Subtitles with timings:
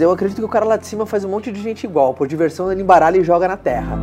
[0.00, 2.14] Eu acredito que o cara lá de cima faz um monte de gente igual.
[2.14, 3.98] Por diversão, ele embaralha e joga na terra.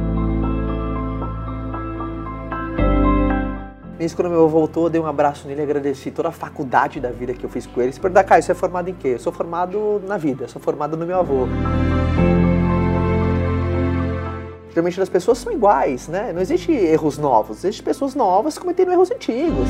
[4.00, 7.00] Nisso, quando meu avô voltou, eu dei um abraço nele e agradeci toda a faculdade
[7.00, 7.92] da vida que eu fiz com ele.
[7.92, 9.10] Se perguntar, Caio, você é formado em quê?
[9.10, 11.48] Eu sou formado na vida, sou formado no meu avô.
[14.70, 16.34] Geralmente as pessoas são iguais, né?
[16.34, 19.70] Não existe erros novos, existem pessoas novas cometendo erros antigos.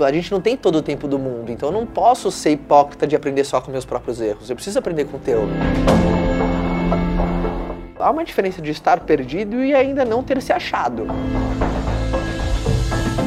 [0.00, 3.06] A gente não tem todo o tempo do mundo, então eu não posso ser hipócrita
[3.06, 4.50] de aprender só com meus próprios erros.
[4.50, 5.42] Eu preciso aprender com o teu.
[7.98, 11.06] Há uma diferença de estar perdido e ainda não ter se achado.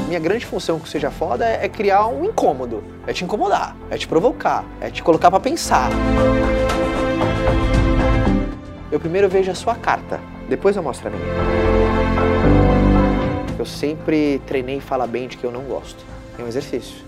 [0.07, 4.07] Minha grande função com Seja Foda é criar um incômodo, é te incomodar, é te
[4.07, 5.90] provocar, é te colocar para pensar.
[8.91, 11.26] Eu primeiro vejo a sua carta, depois eu mostro a minha.
[13.57, 16.16] Eu sempre treinei falar bem de que eu não gosto.
[16.38, 17.04] É um exercício.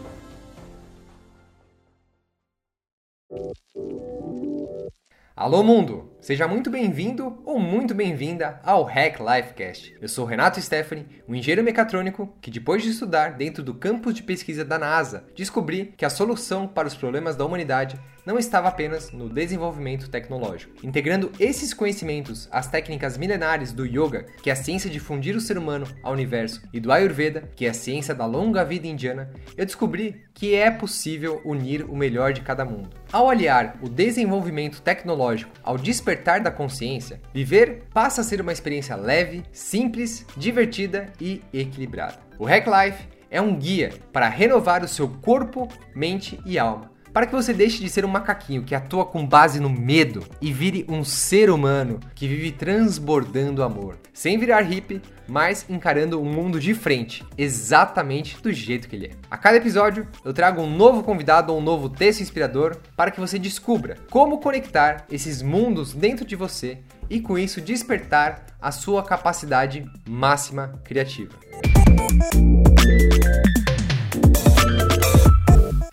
[5.35, 6.08] Alô mundo!
[6.21, 9.95] Seja muito bem-vindo ou muito bem-vinda ao Hack Lifecast.
[10.01, 14.21] Eu sou Renato Stephanie, um engenheiro mecatrônico que depois de estudar dentro do campus de
[14.21, 19.11] pesquisa da NASA, descobri que a solução para os problemas da humanidade não estava apenas
[19.11, 20.85] no desenvolvimento tecnológico.
[20.85, 25.41] Integrando esses conhecimentos às técnicas milenares do yoga, que é a ciência de fundir o
[25.41, 29.31] ser humano ao universo, e do Ayurveda, que é a ciência da longa vida indiana,
[29.57, 32.89] eu descobri que é possível unir o melhor de cada mundo.
[33.11, 36.08] Ao aliar o desenvolvimento tecnológico ao despertar
[36.43, 42.19] da consciência, viver passa a ser uma experiência leve, simples, divertida e equilibrada.
[42.37, 47.25] O Hack Life é um guia para renovar o seu corpo, mente e alma para
[47.25, 50.85] que você deixe de ser um macaquinho que atua com base no medo e vire
[50.87, 56.73] um ser humano que vive transbordando amor, sem virar hippie, mas encarando o mundo de
[56.73, 59.11] frente, exatamente do jeito que ele é.
[59.29, 63.19] A cada episódio, eu trago um novo convidado ou um novo texto inspirador para que
[63.19, 69.03] você descubra como conectar esses mundos dentro de você e com isso despertar a sua
[69.03, 71.35] capacidade máxima criativa.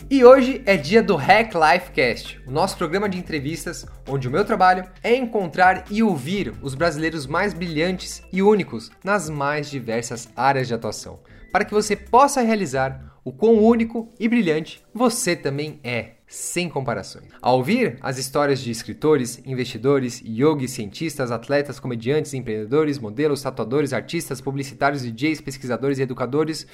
[0.08, 4.30] E hoje é dia do Hack Life Cast, o nosso programa de entrevistas onde o
[4.30, 10.28] meu trabalho é encontrar e ouvir os brasileiros mais brilhantes e únicos nas mais diversas
[10.36, 11.18] áreas de atuação,
[11.50, 17.26] para que você possa realizar o quão único e brilhante você também é, sem comparações.
[17.42, 24.40] Ao ouvir as histórias de escritores, investidores, yogis, cientistas, atletas, comediantes, empreendedores, modelos, tatuadores, artistas,
[24.40, 26.64] publicitários, DJs, pesquisadores e educadores,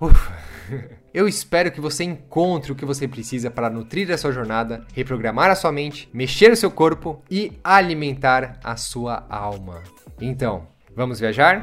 [0.00, 0.34] Ufa.
[1.14, 5.48] Eu espero que você encontre o que você precisa para nutrir a sua jornada, reprogramar
[5.48, 9.84] a sua mente, mexer o seu corpo e alimentar a sua alma.
[10.20, 10.66] Então,
[10.96, 11.62] vamos viajar?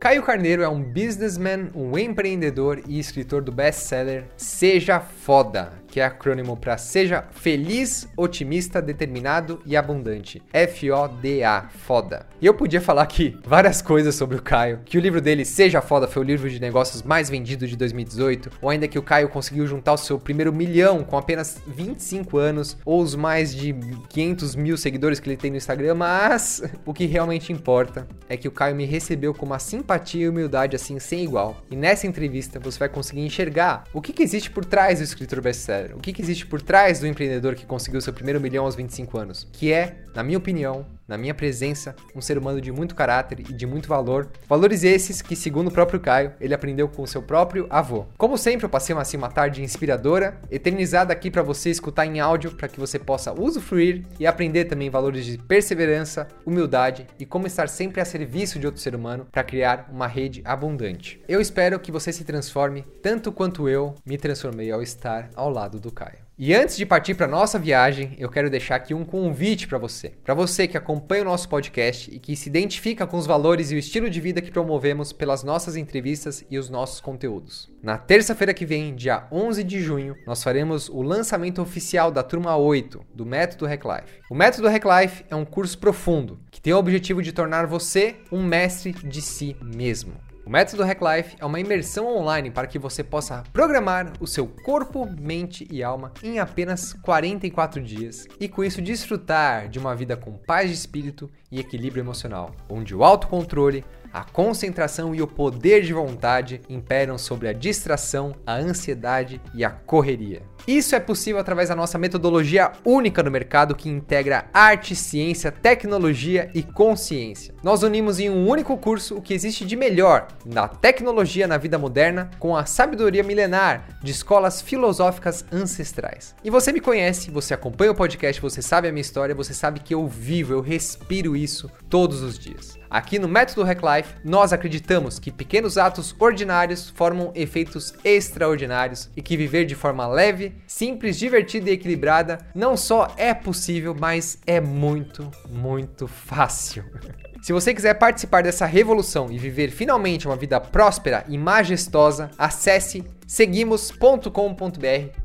[0.00, 6.04] Caio Carneiro é um businessman, um empreendedor e escritor do best-seller Seja Foda, que é
[6.04, 10.42] acrônimo para Seja Feliz, Otimista, Determinado e Abundante.
[10.52, 12.26] F-O-D-A, foda.
[12.42, 15.80] E eu podia falar aqui várias coisas sobre o Caio, que o livro dele, Seja
[15.80, 19.28] Foda, foi o livro de negócios mais vendido de 2018, ou ainda que o Caio
[19.28, 23.72] conseguiu juntar o seu primeiro milhão com apenas 25 anos, ou os mais de
[24.08, 28.48] 500 mil seguidores que ele tem no Instagram, mas o que realmente importa é que
[28.48, 31.62] o Caio me recebeu com uma simpatia e humildade assim sem igual.
[31.70, 35.40] E nessa entrevista você vai conseguir enxergar o que, que existe por trás do escritor
[35.40, 38.74] best-seller o que, que existe por trás do empreendedor que conseguiu seu primeiro milhão aos
[38.74, 39.48] 25 anos?
[39.52, 43.52] Que é, na minha opinião, na minha presença, um ser humano de muito caráter e
[43.52, 44.28] de muito valor.
[44.48, 48.06] Valores esses que, segundo o próprio Caio, ele aprendeu com seu próprio avô.
[48.16, 52.20] Como sempre, eu passei uma, assim, uma tarde inspiradora, eternizada aqui para você escutar em
[52.20, 57.46] áudio, para que você possa usufruir e aprender também valores de perseverança, humildade e como
[57.46, 61.20] estar sempre a serviço de outro ser humano para criar uma rede abundante.
[61.28, 65.78] Eu espero que você se transforme tanto quanto eu me transformei ao estar ao lado
[65.80, 66.23] do Caio.
[66.36, 70.14] E antes de partir para nossa viagem, eu quero deixar aqui um convite para você.
[70.24, 73.76] Para você que acompanha o nosso podcast e que se identifica com os valores e
[73.76, 77.70] o estilo de vida que promovemos pelas nossas entrevistas e os nossos conteúdos.
[77.80, 82.56] Na terça-feira que vem, dia 11 de junho, nós faremos o lançamento oficial da turma
[82.56, 84.18] 8 do Método Hack Life.
[84.28, 88.16] O Método Hack Life é um curso profundo que tem o objetivo de tornar você
[88.32, 90.33] um mestre de si mesmo.
[90.46, 94.46] O método Hack Life é uma imersão online para que você possa programar o seu
[94.46, 100.18] corpo, mente e alma em apenas 44 dias e com isso desfrutar de uma vida
[100.18, 105.82] com paz de espírito e equilíbrio emocional, onde o autocontrole, a concentração e o poder
[105.82, 110.42] de vontade imperam sobre a distração, a ansiedade e a correria.
[110.68, 116.48] Isso é possível através da nossa metodologia única no mercado que integra arte, ciência, tecnologia
[116.54, 117.54] e consciência.
[117.62, 121.76] Nós unimos em um único curso o que existe de melhor na tecnologia na vida
[121.76, 126.36] moderna com a sabedoria milenar de escolas filosóficas ancestrais.
[126.44, 129.80] E você me conhece, você acompanha o podcast, você sabe a minha história, você sabe
[129.80, 132.78] que eu vivo, eu respiro isso todos os dias.
[132.94, 139.20] Aqui no Método Hack Life, nós acreditamos que pequenos atos ordinários formam efeitos extraordinários e
[139.20, 144.60] que viver de forma leve, simples, divertida e equilibrada não só é possível, mas é
[144.60, 146.84] muito, muito fácil.
[147.42, 153.02] Se você quiser participar dessa revolução e viver finalmente uma vida próspera e majestosa, acesse
[153.26, 154.28] seguimos.com.br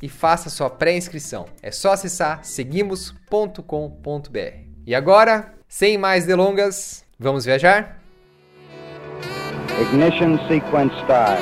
[0.02, 1.46] e faça sua pré-inscrição.
[1.62, 3.60] É só acessar seguimos.com.br.
[4.88, 7.98] E agora, sem mais delongas, Vamos viajar?
[9.82, 11.42] Ignition sequence start.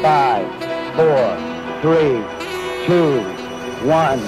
[0.00, 0.46] 5,
[0.94, 2.22] 4, 3,
[2.86, 3.22] 2,
[3.88, 4.20] 1.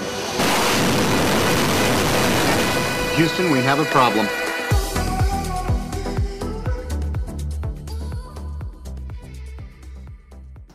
[3.15, 4.27] Houston, we have a problem.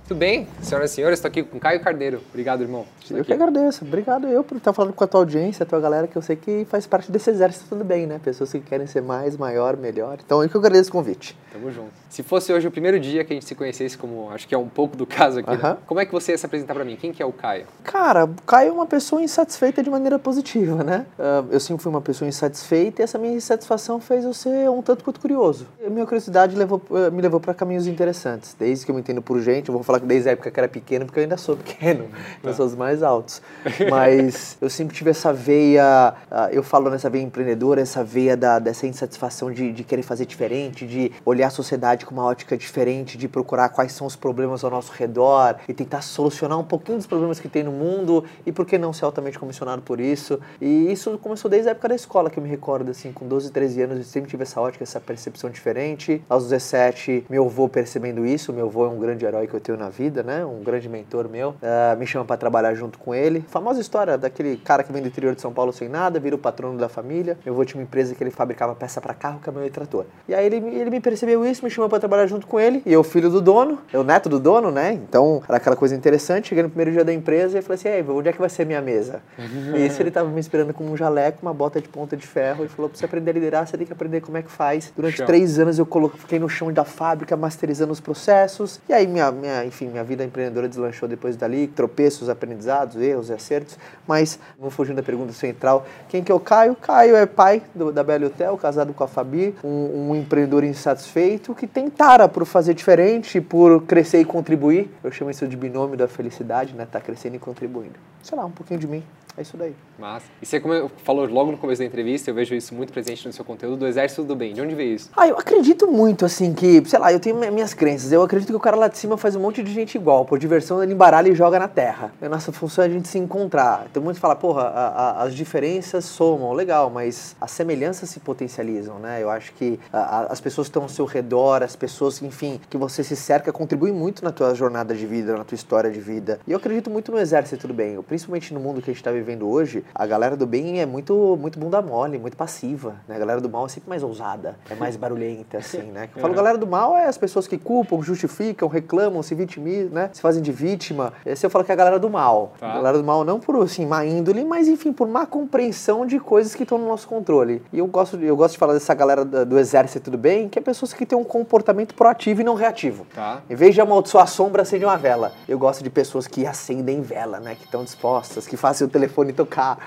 [0.05, 1.19] Tudo bem, senhoras e senhores?
[1.19, 2.21] Estou aqui com Caio Carneiro.
[2.29, 2.85] Obrigado, irmão.
[3.09, 3.85] Eu que agradeço.
[3.85, 6.35] Obrigado eu por estar falando com a tua audiência, a tua galera, que eu sei
[6.35, 8.19] que faz parte desse exército tudo bem, né?
[8.21, 10.17] Pessoas que querem ser mais, maior, melhor.
[10.23, 11.38] Então, eu que agradeço o convite.
[11.53, 11.91] Tamo junto.
[12.09, 14.57] Se fosse hoje o primeiro dia que a gente se conhecesse, como acho que é
[14.57, 15.73] um pouco do caso aqui, uh -huh.
[15.75, 15.77] né?
[15.88, 16.97] como é que você ia se apresentar para mim?
[16.97, 17.65] Quem que é o Caio?
[17.83, 21.05] Cara, o Caio é uma pessoa insatisfeita de maneira positiva, né?
[21.17, 24.81] Uh, eu sempre fui uma pessoa insatisfeita e essa minha insatisfação fez eu ser um
[24.81, 25.65] tanto quanto curioso.
[25.85, 28.53] A minha curiosidade levou, uh, me levou para caminhos interessantes.
[28.59, 30.67] Desde que eu me entendo por gente, eu vou falar desde a época que era
[30.67, 32.05] pequeno, porque eu ainda sou pequeno,
[32.44, 32.53] eu tá.
[32.53, 33.41] sou os mais altos.
[33.89, 38.59] Mas eu sempre tive essa veia, uh, eu falo nessa veia empreendedora, essa veia da,
[38.59, 43.17] dessa insatisfação de, de querer fazer diferente, de olhar a sociedade com uma ótica diferente,
[43.17, 47.07] de procurar quais são os problemas ao nosso redor e tentar solucionar um pouquinho dos
[47.07, 50.39] problemas que tem no mundo e por que não ser altamente comissionado por isso.
[50.61, 53.51] E isso começou desde a época da escola, que eu me recordo, assim, com 12,
[53.51, 56.21] 13 anos eu sempre tive essa ótica, essa percepção diferente.
[56.29, 59.77] Aos 17, meu avô percebendo isso, meu avô é um grande herói que eu tenho
[59.77, 60.45] na vida, né?
[60.45, 63.44] Um grande mentor meu, uh, me chama para trabalhar junto com ele.
[63.47, 66.39] Famosa história daquele cara que vem do interior de São Paulo sem nada, vira o
[66.39, 67.38] patrono da família.
[67.45, 70.06] Meu avô tinha uma empresa que ele fabricava peça para carro, caminhão e trator.
[70.27, 72.81] E aí ele, ele me percebeu isso, me chamou para trabalhar junto com ele.
[72.85, 74.94] E eu, filho do dono, eu neto do dono, né?
[74.94, 76.50] Então era aquela coisa interessante.
[76.50, 78.65] Cheguei no primeiro dia da empresa e falei assim: Ei, onde é que vai ser
[78.65, 79.21] minha mesa?
[79.75, 82.65] e isso ele tava me esperando com um jaleco, uma bota de ponta de ferro
[82.65, 84.91] e falou: pra você aprender a liderar, você tem que aprender como é que faz.
[84.95, 85.25] Durante chão.
[85.25, 88.79] três anos eu coloquei, fiquei no chão da fábrica, masterizando os processos.
[88.88, 93.34] E aí, minha, minha, enfim, minha vida empreendedora deslanchou depois dali, tropeços, aprendizados, erros e
[93.34, 93.78] acertos.
[94.08, 96.75] Mas, vou fugindo da pergunta central: quem que é o Caio?
[96.75, 101.56] Caio é pai do, da Belle Hotel, casado com a Fabi, um, um empreendedor insatisfeito
[101.56, 104.90] que tem tara por fazer diferente, por crescer e contribuir.
[105.04, 106.88] Eu chamo isso de binômio da felicidade, né?
[106.90, 107.96] Tá crescendo e contribuindo.
[108.22, 109.04] Sei lá, um pouquinho de mim.
[109.35, 109.75] É isso daí.
[109.97, 110.25] Massa.
[110.41, 113.33] E você como falou logo no começo da entrevista, eu vejo isso muito presente no
[113.33, 114.53] seu conteúdo, do Exército do Bem.
[114.53, 115.09] De onde veio isso?
[115.18, 118.12] Ah, eu acredito muito, assim, que, sei lá, eu tenho minhas crenças.
[118.12, 120.24] Eu acredito que o cara lá de cima faz um monte de gente igual.
[120.24, 122.13] Por diversão, ele embaralha e joga na terra.
[122.21, 123.88] A nossa função é a gente se encontrar.
[123.89, 129.00] Então, muitos falam, porra, a, a, as diferenças somam, legal, mas as semelhanças se potencializam,
[129.00, 129.21] né?
[129.21, 132.77] Eu acho que a, as pessoas que estão ao seu redor, as pessoas, enfim, que
[132.77, 136.39] você se cerca, contribuem muito na tua jornada de vida, na tua história de vida.
[136.47, 138.00] E eu acredito muito no Exército do Bem.
[138.03, 141.38] Principalmente no mundo que a gente está vivendo hoje, a galera do bem é muito,
[141.40, 142.96] muito bunda mole, muito passiva.
[143.08, 143.16] Né?
[143.16, 146.10] A galera do mal é sempre mais ousada, é mais barulhenta, assim, né?
[146.15, 150.10] Eu falo, galera do mal é as pessoas que culpam, justificam, reclamam, se vitimizam, né?
[150.13, 151.13] Se fazem de vítima.
[151.25, 152.53] Esse eu falo que é a galera do mal.
[152.60, 152.72] Tá.
[152.72, 156.20] A galera do mal não por, assim, má índole, mas, enfim, por má compreensão de
[156.20, 157.62] coisas que estão no nosso controle.
[157.72, 160.62] E eu gosto, eu gosto de falar dessa galera do exército do bem, que é
[160.62, 163.06] pessoas que têm um comportamento proativo e não reativo.
[163.13, 163.42] Tá.
[163.50, 165.32] Em vez de amaldiçoar a sombra, acende uma vela.
[165.48, 167.56] Eu gosto de pessoas que acendem vela, né?
[167.56, 169.77] Que estão dispostas, que fazem o telefone tocar,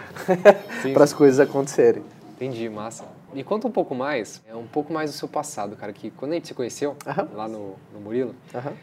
[0.95, 2.03] para as coisas acontecerem.
[2.37, 3.16] Entendi, massa.
[3.37, 6.33] Me conta um pouco mais, é um pouco mais do seu passado, cara, que quando
[6.33, 6.97] a gente se conheceu,
[7.35, 8.35] lá no, no Murilo,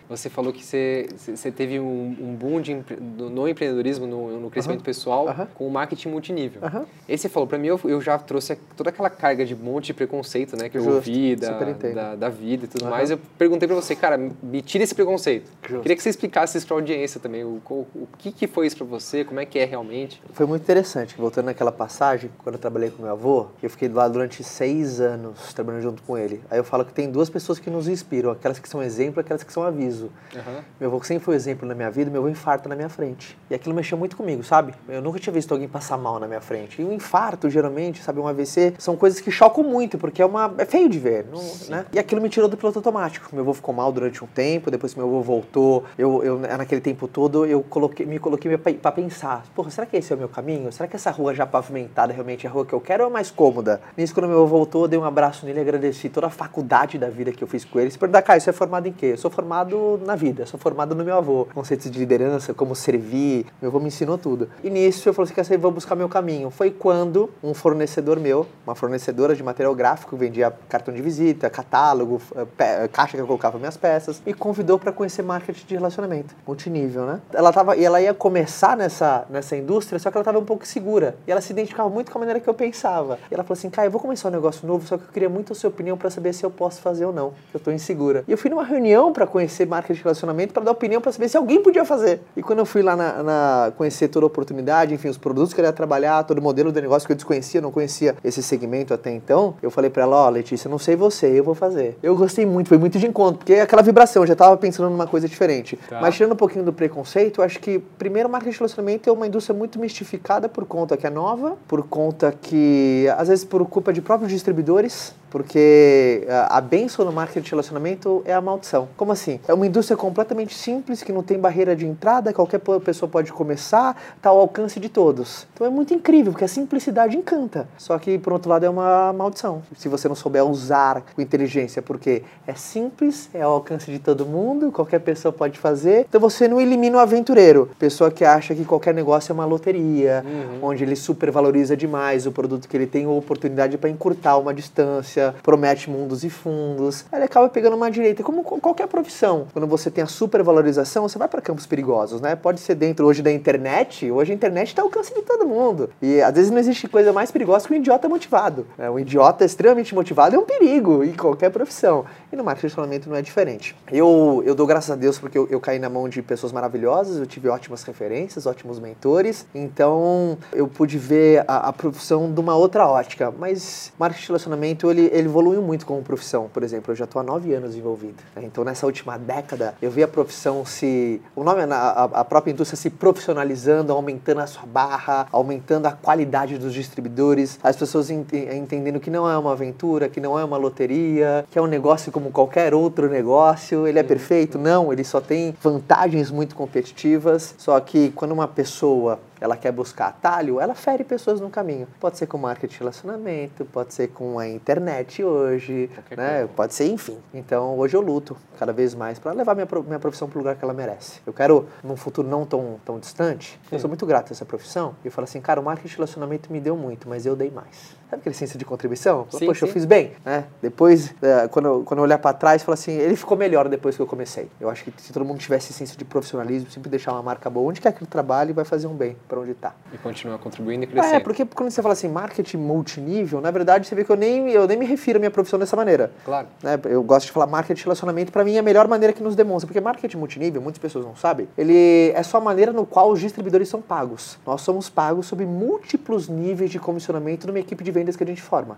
[0.07, 2.77] você falou que você, você teve um, um boom de,
[3.17, 6.61] no empreendedorismo, no, no crescimento pessoal, com o marketing multinível.
[6.61, 6.85] Uhum.
[7.09, 9.95] E você falou, para mim, eu, eu, já trouxe toda aquela carga de monte de
[9.95, 13.09] preconceito, né, que eu ouvi da, da, da, vida e tudo mais.
[13.09, 15.49] Eu perguntei para você, cara, me tira esse preconceito.
[15.63, 15.81] Justo.
[15.81, 18.67] Queria que você explicasse isso para a audiência também, o, o, o que, que foi
[18.67, 20.21] isso para você, como é que é realmente.
[20.31, 24.07] Foi muito interessante, voltando naquela passagem, quando eu trabalhei com meu avô, eu fiquei lá
[24.07, 26.41] durante durante seis anos trabalhando junto com ele.
[26.51, 29.21] Aí eu falo que tem duas pessoas que nos inspiram, aquelas que são exemplo e
[29.21, 30.09] aquelas que são aviso.
[30.35, 30.63] Aham.
[30.79, 33.37] Meu avô sempre foi exemplo na minha vida, meu avô infarta na minha frente.
[33.49, 34.73] E aquilo mexeu muito comigo, sabe?
[34.87, 36.81] Eu nunca tinha visto alguém passar mal na minha frente.
[36.81, 40.53] E o infarto, geralmente, sabe, um AVC, são coisas que chocam muito, porque é uma
[40.57, 41.85] é feio de ver, não- né?
[41.93, 43.29] E aquilo me tirou do piloto automático.
[43.33, 46.81] Meu avô ficou mal durante um tempo, depois que meu avô voltou, eu, eu naquele
[46.81, 50.29] tempo todo, eu coloquei, me coloquei para pensar, porra, será que esse é o meu
[50.29, 50.71] caminho?
[50.71, 53.13] Será que essa rua já pavimentada realmente é a rua que eu quero ou é
[53.13, 53.81] mais cômoda?
[53.97, 57.31] Nisso, quando meu avô voltou, dei um abraço nele agradeci toda a faculdade da vida
[57.31, 57.91] que eu fiz com ele.
[57.91, 59.07] Se perguntar, Caio, você é formado em quê?
[59.13, 61.47] Eu sou formado na vida, sou formado no meu avô.
[61.53, 64.49] Conceitos de liderança, como servir, meu avô me ensinou tudo.
[64.63, 66.49] E nisso eu falei assim, quer saber, vou buscar meu caminho.
[66.49, 72.19] Foi quando um fornecedor meu, uma fornecedora de material gráfico, vendia cartão de visita, catálogo,
[72.35, 76.35] eh, pe- caixa que eu colocava minhas peças, me convidou para conhecer marketing de relacionamento,
[76.47, 77.19] multinível, né?
[77.33, 80.65] Ela tava, e ela ia começar nessa, nessa indústria, só que ela estava um pouco
[80.65, 81.15] segura.
[81.27, 83.19] E ela se identificava muito com a maneira que eu pensava.
[83.29, 85.29] E ela falou assim, Caio, eu vou começar um negócio novo, só que eu queria
[85.29, 87.73] muito a sua opinião para saber se eu posso fazer ou não, que eu estou
[87.73, 88.23] insegura.
[88.27, 91.29] E eu fui numa reunião para conhecer marketing de relacionamento, para dar opinião para saber
[91.29, 92.21] se alguém podia fazer.
[92.35, 95.61] E quando eu fui lá na, na- conhecer toda a oportunidade, enfim, os produtos que
[95.61, 98.93] eu ia trabalhar, todo o modelo de negócio que eu desconhecia, não conhecia esse segmento
[98.93, 101.97] até então, eu falei para ela, ó, Letícia, não sei você, eu vou fazer.
[102.03, 104.89] Eu gostei muito, foi muito de encontro, porque é aquela vibração, eu já estava pensando
[104.89, 105.77] numa coisa diferente.
[105.89, 105.99] Tá.
[106.01, 109.27] Mas tirando um pouquinho do preconceito, eu acho que, primeiro, marketing de relacionamento é uma
[109.27, 113.91] indústria muito mistificada por conta que é nova, por conta que, às vezes, por culpa
[113.93, 118.87] de próprios distribuidores, porque a a bênção no marketing de relacionamento é a maldição.
[118.95, 119.39] Como assim?
[119.47, 123.99] É uma indústria completamente simples, que não tem barreira de entrada, qualquer pessoa pode começar,
[124.15, 125.47] está ao alcance de todos.
[125.51, 127.67] Então é muito incrível, porque a simplicidade encanta.
[127.75, 129.63] Só que, por outro lado, é uma maldição.
[129.75, 134.27] Se você não souber usar com inteligência, porque é simples, é ao alcance de todo
[134.27, 136.05] mundo, qualquer pessoa pode fazer.
[136.07, 137.71] Então você não elimina o aventureiro.
[137.79, 140.23] Pessoa que acha que qualquer negócio é uma loteria,
[140.61, 145.22] onde ele supervaloriza demais o produto que ele tem ou oportunidade para encurtar uma distância,
[145.43, 147.05] promete mundos e fundos.
[147.13, 149.47] Ele acaba pegando uma direita, como co- qualquer profissão.
[149.53, 152.35] Quando você tem a supervalorização, você vai para campos perigosos, né?
[152.35, 155.89] Pode ser dentro hoje da internet, hoje a internet está ao alcance de todo mundo.
[156.01, 158.65] E às vezes não existe coisa mais perigosa que um idiota motivado.
[158.77, 158.89] né?
[158.89, 162.05] Um idiota extremamente motivado é um perigo em qualquer profissão.
[162.31, 163.75] E no marketing de relacionamento não é diferente.
[163.91, 167.17] Eu, eu dou graças a Deus porque eu, eu caí na mão de pessoas maravilhosas,
[167.17, 169.45] eu tive ótimas referências, ótimos mentores.
[169.53, 173.33] Então eu pude ver a, a profissão de uma outra ótica.
[173.37, 176.49] Mas marketing de relacionamento ele, ele evoluiu muito como profissão.
[176.53, 178.15] Por exemplo, eu já estou há nove anos envolvido.
[178.35, 178.43] né?
[178.45, 181.21] Então nessa última década eu vi a profissão se.
[181.35, 185.91] O nome, a, a a própria indústria se profissionalizando, aumentando a sua barra, aumentando a
[185.91, 190.43] qualidade dos distribuidores, as pessoas ente- entendendo que não é uma aventura, que não é
[190.43, 193.87] uma loteria, que é um negócio como qualquer outro negócio.
[193.87, 194.57] Ele é perfeito?
[194.57, 197.55] Não, ele só tem vantagens muito competitivas.
[197.57, 201.85] Só que quando uma pessoa ela quer buscar atalho, ela fere pessoas no caminho.
[201.99, 206.31] Pode ser com marketing de relacionamento, pode ser com a internet hoje, Qualquer né?
[206.37, 206.47] coisa.
[206.55, 207.17] Pode ser, enfim.
[207.33, 210.55] Então hoje eu luto cada vez mais para levar minha, minha profissão para o lugar
[210.55, 211.19] que ela merece.
[211.27, 214.95] Eu quero, num futuro não tão, tão distante, eu sou muito grato a essa profissão.
[215.03, 217.51] E eu falo assim, cara, o marketing de relacionamento me deu muito, mas eu dei
[217.51, 217.97] mais.
[218.09, 219.27] Sabe aquele senso de contribuição?
[219.29, 219.73] Sim, Poxa, eu sim.
[219.73, 220.45] fiz bem, né?
[220.61, 223.67] Depois, eh, quando, eu, quando eu olhar para trás, eu falo assim, ele ficou melhor
[223.67, 224.49] depois que eu comecei.
[224.61, 227.49] Eu acho que se todo mundo tivesse esse senso de profissionalismo, sempre deixar uma marca
[227.49, 229.73] boa, onde quer que ele trabalhe, vai fazer um bem para onde está.
[229.91, 231.15] E continuar contribuindo e crescendo.
[231.15, 234.49] É, porque quando você fala assim, marketing multinível, na verdade você vê que eu nem,
[234.49, 236.11] eu nem me refiro à minha profissão dessa maneira.
[236.23, 236.47] Claro.
[236.61, 236.79] Né?
[236.85, 239.35] Eu gosto de falar marketing de relacionamento, para mim é a melhor maneira que nos
[239.35, 243.11] demonstra, porque marketing multinível, muitas pessoas não sabem, ele é só a maneira no qual
[243.11, 244.37] os distribuidores são pagos.
[244.45, 248.41] Nós somos pagos sob múltiplos níveis de comissionamento numa equipe de vendas que a gente
[248.41, 248.77] forma.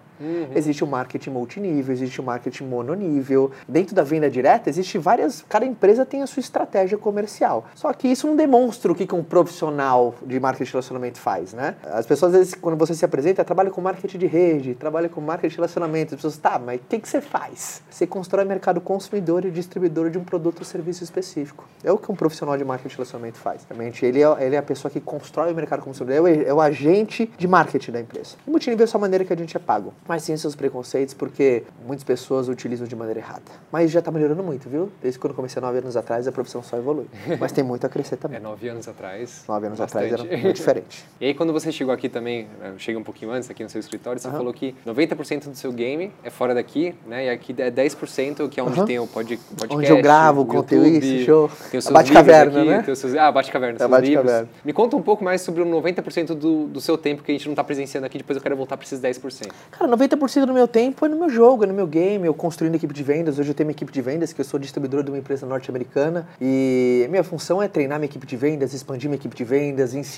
[0.56, 3.52] Existe o marketing multinível, existe o marketing mononível.
[3.68, 5.44] Dentro da venda direta, existe várias.
[5.50, 7.66] Cada empresa tem a sua estratégia comercial.
[7.76, 11.54] Só que isso não demonstra o que que um profissional de marketing de relacionamento faz,
[11.54, 11.76] né?
[11.84, 15.20] As pessoas, às vezes, quando você se apresenta, trabalha com marketing de rede, trabalha com
[15.22, 16.14] marketing de relacionamento.
[16.16, 17.82] As pessoas, tá, mas o que, que você faz?
[17.90, 21.66] Você constrói mercado consumidor e distribuidor de um produto ou serviço específico.
[21.84, 23.66] É o que um profissional de marketing de relacionamento faz.
[23.70, 26.54] Realmente, ele é, ele é a pessoa que constrói o mercado consumidor, é o, é
[26.54, 28.36] o agente de marketing da empresa.
[28.46, 29.94] O multinível é só a maneira que a gente é pago.
[30.08, 33.42] Mas sim seus preconceitos, porque muitas pessoas utilizam de maneira errada.
[33.72, 34.92] Mas já tá melhorando muito, viu?
[35.02, 37.08] Desde quando comecei nove anos atrás, a profissão só evolui.
[37.40, 38.40] Mas tem muito a crescer É, também.
[38.40, 39.44] nove anos atrás.
[39.48, 40.06] Nove anos bastante.
[40.06, 41.06] atrás era muito diferente.
[41.18, 43.80] E aí, quando você chegou aqui também, né, chega um pouquinho antes aqui no seu
[43.80, 44.36] escritório, você Aham.
[44.38, 47.26] falou que 90% do seu game é fora daqui, né?
[47.28, 48.86] E aqui é 10% que é onde Aham.
[48.86, 49.76] tem o pod, podcast.
[49.76, 51.50] Onde eu gravo, o conteúdo, isso, show.
[51.72, 52.82] Tem os A seus Bate-Caverna, né?
[52.82, 54.40] tem os seus, ah, Bate-Caverna, É, seus Bate-Caverna.
[54.42, 54.56] livros.
[54.66, 57.46] Me conta um pouco mais sobre o 90% do, do seu tempo que a gente
[57.46, 59.48] não está presenciando aqui, depois eu quero voltar para esses 10%.
[59.72, 62.76] Cara, 90% do meu tempo é no meu jogo, é no meu game, eu construindo
[62.76, 63.40] equipe de vendas.
[63.40, 66.28] Hoje eu tenho uma equipe de vendas, que eu sou distribuidor de uma empresa norte-americana.
[66.42, 70.15] E minha função é treinar minha equipe de vendas, expandir minha equipe de vendas, ensinar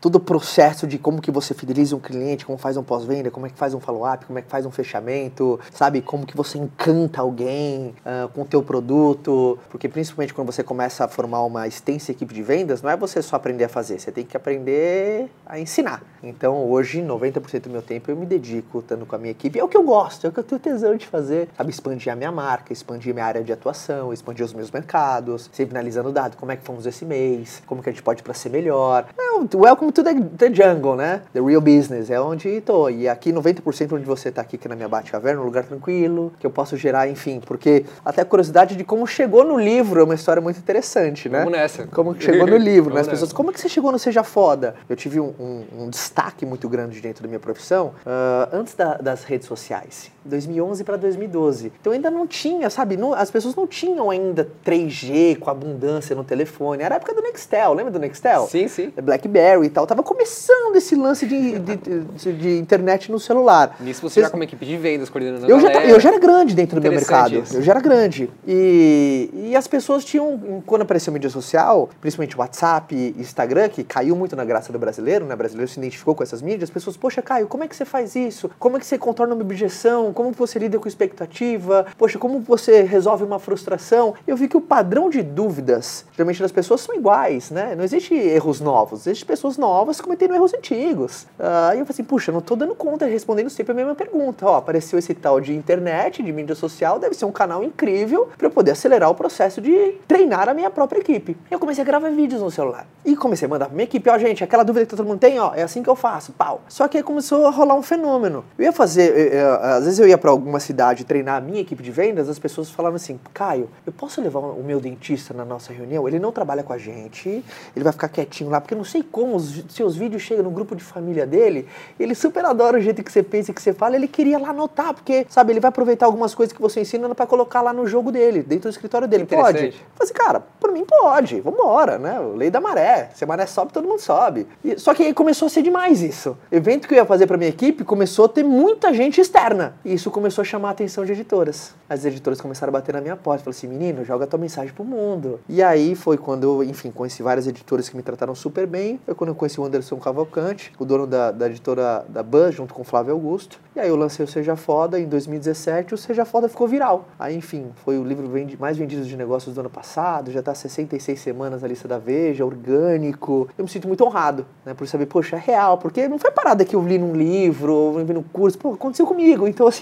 [0.00, 3.46] todo o processo de como que você fideliza um cliente, como faz um pós-venda, como
[3.46, 6.00] é que faz um follow-up, como é que faz um fechamento, sabe?
[6.00, 11.04] Como que você encanta alguém uh, com o teu produto, porque principalmente quando você começa
[11.04, 14.12] a formar uma extensa equipe de vendas, não é você só aprender a fazer, você
[14.12, 16.02] tem que aprender a ensinar.
[16.22, 19.64] Então hoje, 90% do meu tempo eu me dedico estando com a minha equipe, é
[19.64, 21.70] o que eu gosto, é o que eu tenho tesão de fazer, sabe?
[21.70, 26.12] Expandir a minha marca, expandir minha área de atuação, expandir os meus mercados, sempre analisando
[26.12, 29.06] dados, como é que fomos esse mês, como que a gente pode para ser melhor.
[29.18, 31.22] É, welcome to the, the, jungle, né?
[31.32, 32.90] The real business, é onde estou.
[32.90, 36.32] E aqui 90% onde você está aqui, que é na minha Bate-Caverna, um lugar tranquilo,
[36.38, 40.04] que eu posso gerar, enfim, porque até a curiosidade de como chegou no livro é
[40.04, 41.40] uma história muito interessante, né?
[41.40, 41.86] Vamos nessa.
[41.86, 43.00] Como chegou no livro, né?
[43.00, 44.74] As pessoas, como é que você chegou no Seja Foda?
[44.88, 48.94] Eu tive um, um, um destaque muito grande dentro da minha profissão uh, antes da,
[48.94, 50.10] das redes sociais.
[50.24, 51.72] 2011 para 2012.
[51.80, 52.96] Então ainda não tinha, sabe?
[52.96, 56.82] Não, as pessoas não tinham ainda 3G com abundância no telefone.
[56.82, 58.46] Era a época do Nextel, lembra do Nextel?
[58.46, 58.92] Sim, sim.
[59.02, 59.86] Blackberry e tal.
[59.86, 63.76] Tava começando esse lance de, de, de, de internet no celular.
[63.80, 64.26] Nisso você Cês...
[64.26, 66.92] já como equipe de vendas, coordenando eu já, eu já era grande dentro do meu
[66.92, 67.38] mercado.
[67.38, 67.56] Isso.
[67.56, 68.30] Eu já era grande.
[68.46, 74.14] E, e as pessoas tinham, quando apareceu mídia social, principalmente WhatsApp e Instagram, que caiu
[74.14, 75.34] muito na graça do brasileiro, né?
[75.34, 77.84] O brasileiro se identificou com essas mídias, as pessoas, poxa, Caio, como é que você
[77.84, 78.50] faz isso?
[78.58, 80.09] Como é que você contorna uma objeção?
[80.12, 81.86] Como você lida com expectativa?
[81.96, 84.14] Poxa, como você resolve uma frustração?
[84.26, 87.74] Eu vi que o padrão de dúvidas, geralmente das pessoas, são iguais, né?
[87.76, 91.22] Não existe erros novos, existem pessoas novas cometendo erros antigos.
[91.38, 93.94] Uh, e eu falei assim, puxa, não tô dando conta de respondendo sempre a mesma
[93.94, 94.46] pergunta.
[94.46, 98.46] Ó, apareceu esse tal de internet, de mídia social, deve ser um canal incrível para
[98.46, 101.36] eu poder acelerar o processo de treinar a minha própria equipe.
[101.50, 102.86] Eu comecei a gravar vídeos no celular.
[103.04, 105.38] E comecei a mandar pra minha equipe, ó, gente, aquela dúvida que todo mundo tem,
[105.38, 106.62] ó, é assim que eu faço, pau.
[106.68, 108.44] Só que aí começou a rolar um fenômeno.
[108.58, 111.60] Eu ia fazer, eu, eu, às vezes eu ia para alguma cidade treinar a minha
[111.60, 115.44] equipe de vendas, as pessoas falavam assim: Caio, eu posso levar o meu dentista na
[115.44, 116.06] nossa reunião?
[116.08, 117.28] Ele não trabalha com a gente,
[117.74, 120.50] ele vai ficar quietinho lá, porque eu não sei como os seus vídeos chegam no
[120.50, 121.68] grupo de família dele.
[121.98, 124.50] Ele super adora o jeito que você pensa e que você fala, ele queria lá
[124.50, 127.86] anotar, porque, sabe, ele vai aproveitar algumas coisas que você ensina para colocar lá no
[127.86, 129.26] jogo dele, dentro do escritório dele.
[129.26, 129.66] Pode?
[129.66, 132.18] Eu falei assim, cara, por mim pode, vambora, né?
[132.34, 133.10] Lei da maré.
[133.14, 134.46] Se a maré sobe, todo mundo sobe.
[134.64, 136.36] E, só que aí começou a ser demais isso.
[136.50, 139.74] Evento que eu ia fazer para minha equipe começou a ter muita gente externa.
[139.84, 141.74] E isso começou a chamar a atenção de editoras.
[141.88, 143.42] As editoras começaram a bater na minha porta.
[143.42, 145.40] Falaram assim, menino, joga tua mensagem pro mundo.
[145.48, 149.00] E aí foi quando eu, enfim, conheci várias editoras que me trataram super bem.
[149.04, 152.72] Foi quando eu conheci o Anderson Cavalcante, o dono da, da editora da Buzz, junto
[152.72, 153.58] com o Flávio Augusto.
[153.74, 155.94] E aí eu lancei o Seja Foda em 2017.
[155.94, 157.08] O Seja Foda ficou viral.
[157.18, 160.30] Aí, enfim, foi o livro mais vendido de negócios do ano passado.
[160.30, 163.48] Já tá 66 semanas na lista da Veja, orgânico.
[163.58, 165.78] Eu me sinto muito honrado, né, por saber, poxa, é real.
[165.78, 168.58] Porque não foi parada que eu li num livro, ou vi no curso.
[168.58, 169.48] Pô, aconteceu comigo.
[169.48, 169.79] Então, assim,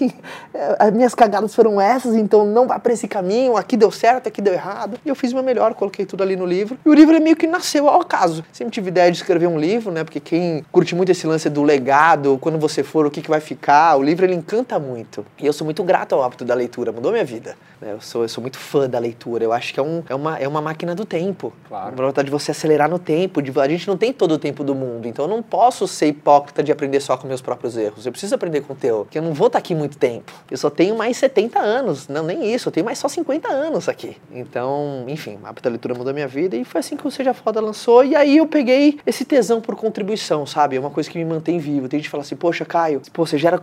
[0.54, 4.28] é, as minhas cagadas foram essas, então não vá para esse caminho, aqui deu certo,
[4.28, 4.98] aqui deu errado.
[5.04, 6.78] E eu fiz o meu melhor, coloquei tudo ali no livro.
[6.84, 8.44] E o livro é meio que nasceu ao acaso.
[8.52, 10.04] Sempre tive ideia de escrever um livro, né?
[10.04, 13.40] Porque quem curte muito esse lance do legado, quando você for, o que, que vai
[13.40, 15.24] ficar, o livro ele encanta muito.
[15.38, 17.56] E eu sou muito grato ao hábito da leitura, mudou minha vida.
[17.80, 17.92] Né?
[17.92, 19.44] Eu, sou, eu sou muito fã da leitura.
[19.44, 21.52] Eu acho que é, um, é, uma, é uma máquina do tempo.
[21.68, 21.94] Claro.
[21.98, 23.40] A vontade de você acelerar no tempo.
[23.40, 26.06] De, a gente não tem todo o tempo do mundo, então eu não posso ser
[26.08, 28.06] hipócrita de aprender só com meus próprios erros.
[28.06, 30.32] Eu preciso aprender com o teu, porque eu não vou estar aqui muito tempo.
[30.50, 33.88] Eu só tenho mais 70 anos, não nem isso, eu tenho mais só 50 anos
[33.88, 34.16] aqui.
[34.32, 37.32] Então, enfim, a da leitura mudou a minha vida e foi assim que o Seja
[37.34, 38.04] Foda lançou.
[38.04, 40.76] E aí eu peguei esse tesão por contribuição, sabe?
[40.76, 41.88] É uma coisa que me mantém vivo.
[41.88, 43.60] Tem gente que fala assim, poxa, Caio, pô, você gera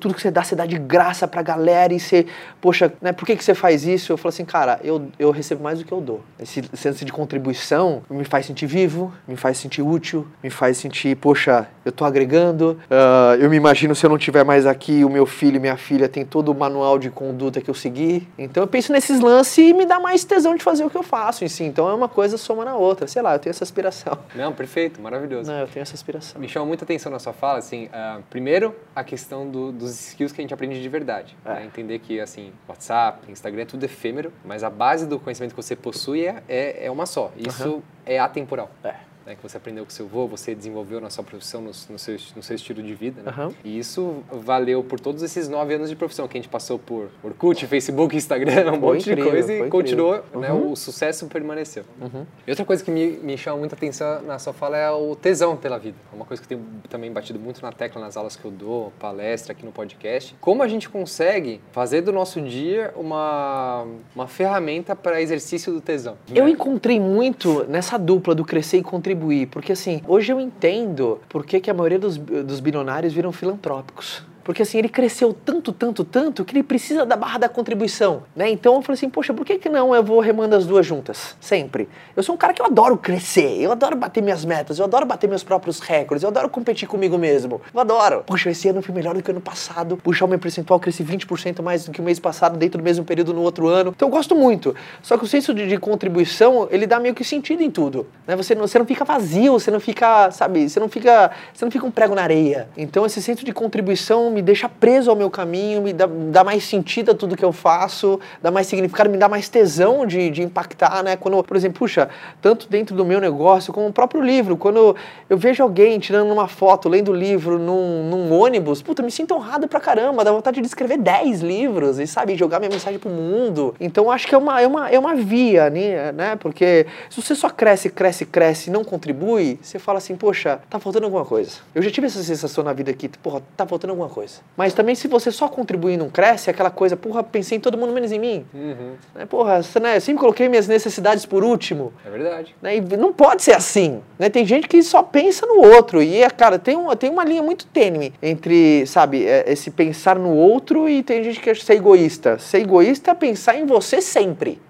[0.00, 2.26] tudo que você dá, você dá de graça pra galera e você,
[2.60, 4.12] poxa, né, por que, que você faz isso?
[4.12, 6.22] Eu falo assim, cara, eu, eu recebo mais do que eu dou.
[6.38, 11.16] Esse senso de contribuição me faz sentir vivo, me faz sentir útil, me faz sentir,
[11.16, 12.78] poxa, eu tô agregando.
[12.90, 15.76] Uh, eu me imagino se eu não tiver mais aqui, o meu filho e minha
[15.76, 18.26] filha tem todo o manual de conduta que eu segui.
[18.38, 21.02] Então eu penso nesses lances e me dá mais tesão de fazer o que eu
[21.02, 21.64] faço em si.
[21.64, 23.06] Então é uma coisa soma na outra.
[23.06, 24.18] Sei lá, eu tenho essa aspiração.
[24.34, 25.50] Não, perfeito, maravilhoso.
[25.50, 26.40] Não, eu tenho essa aspiração.
[26.40, 30.32] Me chama muita atenção na sua fala, assim, uh, primeiro a questão do, dos skills
[30.32, 31.36] que a gente aprende de verdade.
[31.44, 31.54] É.
[31.54, 31.66] Né?
[31.66, 35.74] Entender que, assim, WhatsApp, Instagram é tudo efêmero, mas a base do conhecimento que você
[35.74, 37.32] possui é, é, é uma só.
[37.36, 37.82] Isso uhum.
[38.06, 38.70] é atemporal.
[38.84, 41.98] É né, que você aprendeu com seu avô, você desenvolveu na sua profissão, no, no,
[41.98, 43.22] seu, no seu estilo de vida.
[43.22, 43.34] Né?
[43.36, 43.54] Uhum.
[43.62, 47.10] E isso valeu por todos esses nove anos de profissão que a gente passou por
[47.22, 50.40] Orkut, Facebook, Instagram, um monte incrível, de coisa e continuou, uhum.
[50.40, 51.84] né, o sucesso permaneceu.
[52.00, 52.24] Uhum.
[52.46, 55.56] E outra coisa que me, me chama muita atenção na sua fala é o tesão
[55.56, 55.98] pela vida.
[56.10, 58.50] É uma coisa que eu tenho também batido muito na tecla nas aulas que eu
[58.50, 60.34] dou, palestra aqui no podcast.
[60.40, 66.16] Como a gente consegue fazer do nosso dia uma, uma ferramenta para exercício do tesão?
[66.34, 66.50] Eu né?
[66.50, 69.17] encontrei muito nessa dupla do crescer e contribuir,
[69.50, 74.27] porque assim, hoje eu entendo por que, que a maioria dos, dos bilionários viram filantrópicos
[74.48, 78.48] Porque assim, ele cresceu tanto, tanto, tanto que ele precisa da barra da contribuição, né?
[78.48, 81.36] Então eu falei assim, poxa, por que que não eu vou remando as duas juntas?
[81.38, 81.86] Sempre.
[82.16, 85.04] Eu sou um cara que eu adoro crescer, eu adoro bater minhas metas, eu adoro
[85.04, 87.60] bater meus próprios recordes, eu adoro competir comigo mesmo.
[87.74, 88.24] Eu adoro.
[88.26, 89.98] Puxa, esse ano foi melhor do que ano passado.
[89.98, 93.04] Puxa, o meu percentual cresci 20% mais do que o mês passado dentro do mesmo
[93.04, 93.92] período no outro ano.
[93.94, 94.74] Então eu gosto muito.
[95.02, 98.34] Só que o senso de, de contribuição, ele dá meio que sentido em tudo, né?
[98.34, 101.70] Você não, você não fica vazio, você não fica, sabe, você não fica, você não
[101.70, 102.66] fica um prego na areia.
[102.78, 106.62] Então esse senso de contribuição me deixa preso ao meu caminho, me dá, dá mais
[106.62, 110.42] sentido a tudo que eu faço, dá mais significado, me dá mais tesão de, de
[110.42, 111.16] impactar, né?
[111.16, 112.08] Quando, por exemplo, puxa,
[112.40, 114.94] tanto dentro do meu negócio como o próprio livro, quando
[115.28, 119.34] eu vejo alguém tirando uma foto, lendo o livro num, num ônibus, puta, me sinto
[119.34, 123.10] honrado pra caramba, dá vontade de escrever 10 livros e, sabe, jogar minha mensagem pro
[123.10, 123.74] mundo.
[123.80, 126.12] Então acho que é uma, é uma, é uma via, né?
[126.12, 126.36] né?
[126.36, 130.78] Porque se você só cresce, cresce, cresce e não contribui, você fala assim, poxa, tá
[130.78, 131.58] faltando alguma coisa.
[131.74, 134.27] Eu já tive essa sensação na vida aqui, porra, tá faltando alguma coisa.
[134.56, 137.60] Mas também se você só contribui e não cresce, é aquela coisa, porra, pensei em
[137.60, 138.44] todo mundo menos em mim.
[138.52, 138.92] Uhum.
[139.14, 139.26] Né?
[139.26, 141.92] Porra, você, né, eu sempre coloquei minhas necessidades por último.
[142.04, 142.54] É verdade.
[142.60, 142.76] Né?
[142.76, 144.02] E não pode ser assim.
[144.18, 144.28] Né?
[144.28, 146.02] Tem gente que só pensa no outro.
[146.02, 150.18] E, é, cara, tem uma, tem uma linha muito tênue entre, sabe, é, esse pensar
[150.18, 152.38] no outro e tem gente que acha ser egoísta.
[152.38, 154.60] Ser egoísta é pensar em você sempre.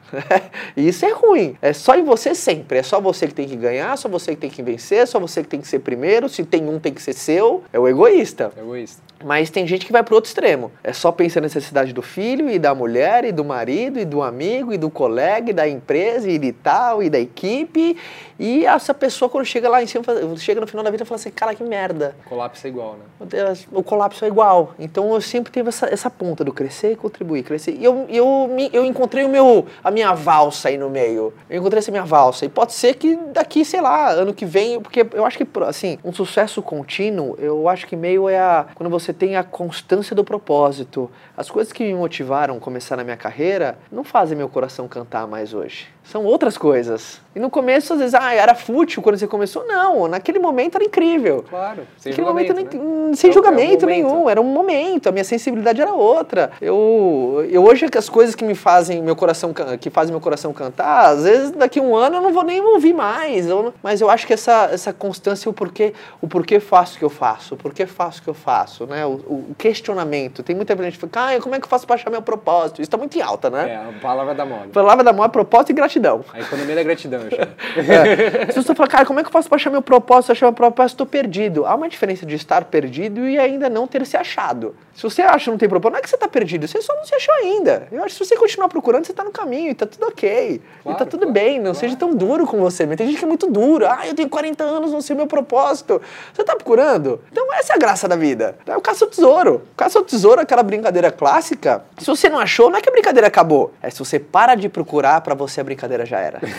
[0.77, 1.57] E isso é ruim.
[1.61, 2.79] É só em você sempre.
[2.79, 5.43] É só você que tem que ganhar, só você que tem que vencer, só você
[5.43, 6.29] que tem que ser primeiro.
[6.29, 7.63] Se tem um, tem que ser seu.
[7.73, 8.53] É o egoísta.
[8.57, 9.03] É egoísta.
[9.25, 10.71] Mas tem gente que vai pro outro extremo.
[10.83, 14.23] É só pensar na necessidade do filho e da mulher e do marido e do
[14.23, 17.97] amigo e do colega e da empresa e de tal e da equipe.
[18.39, 20.05] E essa pessoa quando chega lá em cima,
[20.37, 22.15] chega no final da vida e fala assim, cara, que merda.
[22.29, 23.55] Colapso é igual, né?
[23.73, 24.75] O colapso é igual.
[24.79, 27.73] Então eu sempre tive essa, essa ponta do crescer e contribuir, crescer.
[27.73, 31.33] E eu, eu, eu encontrei o meu, a minha valsa aí no meio.
[31.51, 32.45] Eu encontrei essa minha valsa.
[32.45, 35.99] E pode ser que daqui, sei lá, ano que vem, porque eu acho que, assim,
[36.05, 38.67] um sucesso contínuo, eu acho que meio é a.
[38.75, 41.11] Quando você tem a constância do propósito.
[41.37, 45.27] As coisas que me motivaram a começar na minha carreira não fazem meu coração cantar
[45.27, 45.89] mais hoje.
[46.09, 47.21] São outras coisas.
[47.37, 49.67] E no começo, às vezes, ah, era fútil quando você começou.
[49.67, 51.45] Não, naquele momento era incrível.
[51.49, 51.83] Claro.
[51.99, 52.77] Sem Naquele julgamento, momento,
[53.11, 53.15] né?
[53.15, 56.51] sem julgamento é um nenhum, era um momento, a minha sensibilidade era outra.
[56.63, 60.53] Eu, eu hoje é as coisas que me fazem meu coração que fazem meu coração
[60.55, 63.47] cantar, às vezes daqui a um ano eu não vou nem ouvir mais.
[63.47, 65.93] eu mas eu acho que essa, essa constância, o porquê,
[66.23, 69.05] o porquê faço o que eu faço, o porquê faço o que eu faço, né?
[69.05, 69.11] O,
[69.51, 70.43] o questionamento.
[70.43, 72.81] Tem muita gente que fala, ah, como é que eu faço para achar meu propósito?
[72.81, 73.71] Isso tá muito em alta, né?
[73.71, 74.69] É, a palavra da moda.
[74.73, 75.98] Palavra da moda, propósito e gratidão.
[76.33, 77.53] A economia da gratidão, eu chamo.
[77.89, 78.53] É.
[78.53, 81.07] Se cara, como é que eu faço para achar meu propósito, achar meu propósito, estou
[81.07, 81.67] perdido.
[81.67, 84.75] Há uma diferença de estar perdido e ainda não ter se achado.
[84.95, 86.93] Se você acha que não tem propósito, não é que você está perdido, você só
[86.97, 87.87] não se achou ainda.
[87.93, 90.61] Eu acho que se você continuar procurando, você está no caminho e tá tudo ok.
[90.61, 91.79] e Claro, tá tudo claro, bem, não claro.
[91.79, 92.85] seja tão duro com você.
[92.85, 93.87] Mas tem gente que é muito duro.
[93.87, 96.03] Ah, eu tenho 40 anos, não sei o meu propósito.
[96.35, 97.21] Você está procurando?
[97.31, 98.57] Então essa é a graça da vida.
[98.67, 99.63] É o caça ao tesouro.
[99.73, 101.85] O caça ao tesouro é aquela brincadeira clássica.
[101.99, 103.73] Se você não achou, não é que a brincadeira acabou.
[103.81, 106.41] É se você para de procurar, para você a brincadeira já era.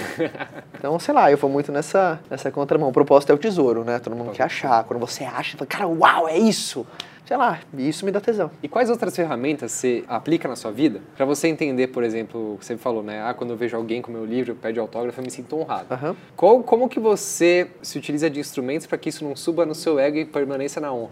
[0.79, 2.87] Então, sei lá, eu vou muito nessa, nessa contramão.
[2.87, 3.99] O propósito é o tesouro, né?
[3.99, 4.81] Todo mundo quer achar.
[4.85, 6.87] Quando você acha, fala, cara, uau, é isso.
[7.29, 8.49] Sei lá, isso me dá tesão.
[8.63, 12.57] E quais outras ferramentas você aplica na sua vida para você entender, por exemplo, o
[12.57, 13.21] que você falou, né?
[13.21, 15.93] Ah, quando eu vejo alguém com meu livro, pede autógrafo, eu me sinto honrado.
[15.93, 16.15] Aham.
[16.35, 19.99] Qual, como que você se utiliza de instrumentos para que isso não suba no seu
[19.99, 21.11] ego e permaneça na honra?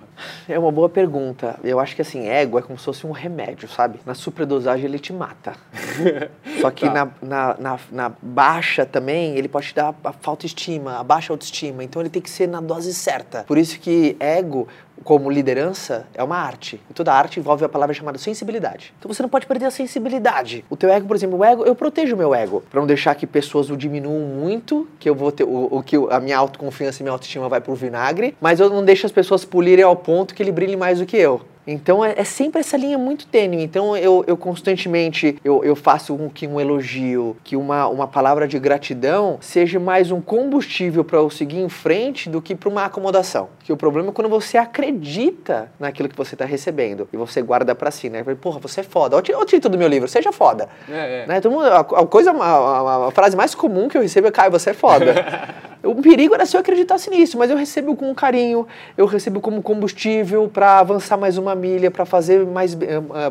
[0.50, 1.60] É uma boa pergunta.
[1.64, 4.00] Eu acho que assim, ego é como se fosse um remédio, sabe?
[4.04, 5.54] Na superdosagem ele te mata.
[6.60, 6.94] Só que Tá.
[6.94, 11.04] na, na, na, na baixa também, ele pode te dar a falta de estima, a
[11.04, 11.84] baixa autoestima.
[11.84, 13.44] Então ele tem que ser na dose certa.
[13.44, 14.68] Por isso que ego,
[15.04, 16.82] como liderança, é uma arte.
[16.90, 18.94] E toda arte envolve a palavra chamada sensibilidade.
[19.00, 20.64] Então você não pode perder a sensibilidade.
[20.70, 22.64] O teu ego, por exemplo, o ego, eu protejo o meu ego.
[22.70, 25.96] Pra não deixar que pessoas o diminuam muito, que eu vou ter, o, o que
[25.96, 28.36] a minha autoconfiança e minha autoestima vai pro vinagre.
[28.40, 31.18] Mas eu não deixo as pessoas polirem ao ponto que ele brilhe mais do que
[31.18, 31.42] eu.
[31.68, 33.62] Então é, é sempre essa linha muito tênue.
[33.62, 38.48] Então eu, eu constantemente eu, eu faço com que um elogio, que uma, uma palavra
[38.48, 42.86] de gratidão seja mais um combustível para eu seguir em frente do que para uma
[42.86, 43.50] acomodação.
[43.64, 47.76] Que o problema é quando você acredita naquilo que você está recebendo e você guarda
[47.76, 48.24] para si, né?
[48.40, 49.16] Porra, você é foda.
[49.18, 50.70] Olha o título do meu livro, seja foda.
[50.90, 51.28] É, é.
[51.28, 51.42] Né?
[51.42, 54.32] Todo mundo- a, a coisa, a, a- a frase mais comum que eu recebo é
[54.32, 55.14] Caio, você é foda.
[55.84, 58.66] o perigo era se eu acreditasse nisso, mas eu recebo com carinho,
[58.98, 62.78] eu recebo como combustível para avançar mais uma milha, para fazer mais,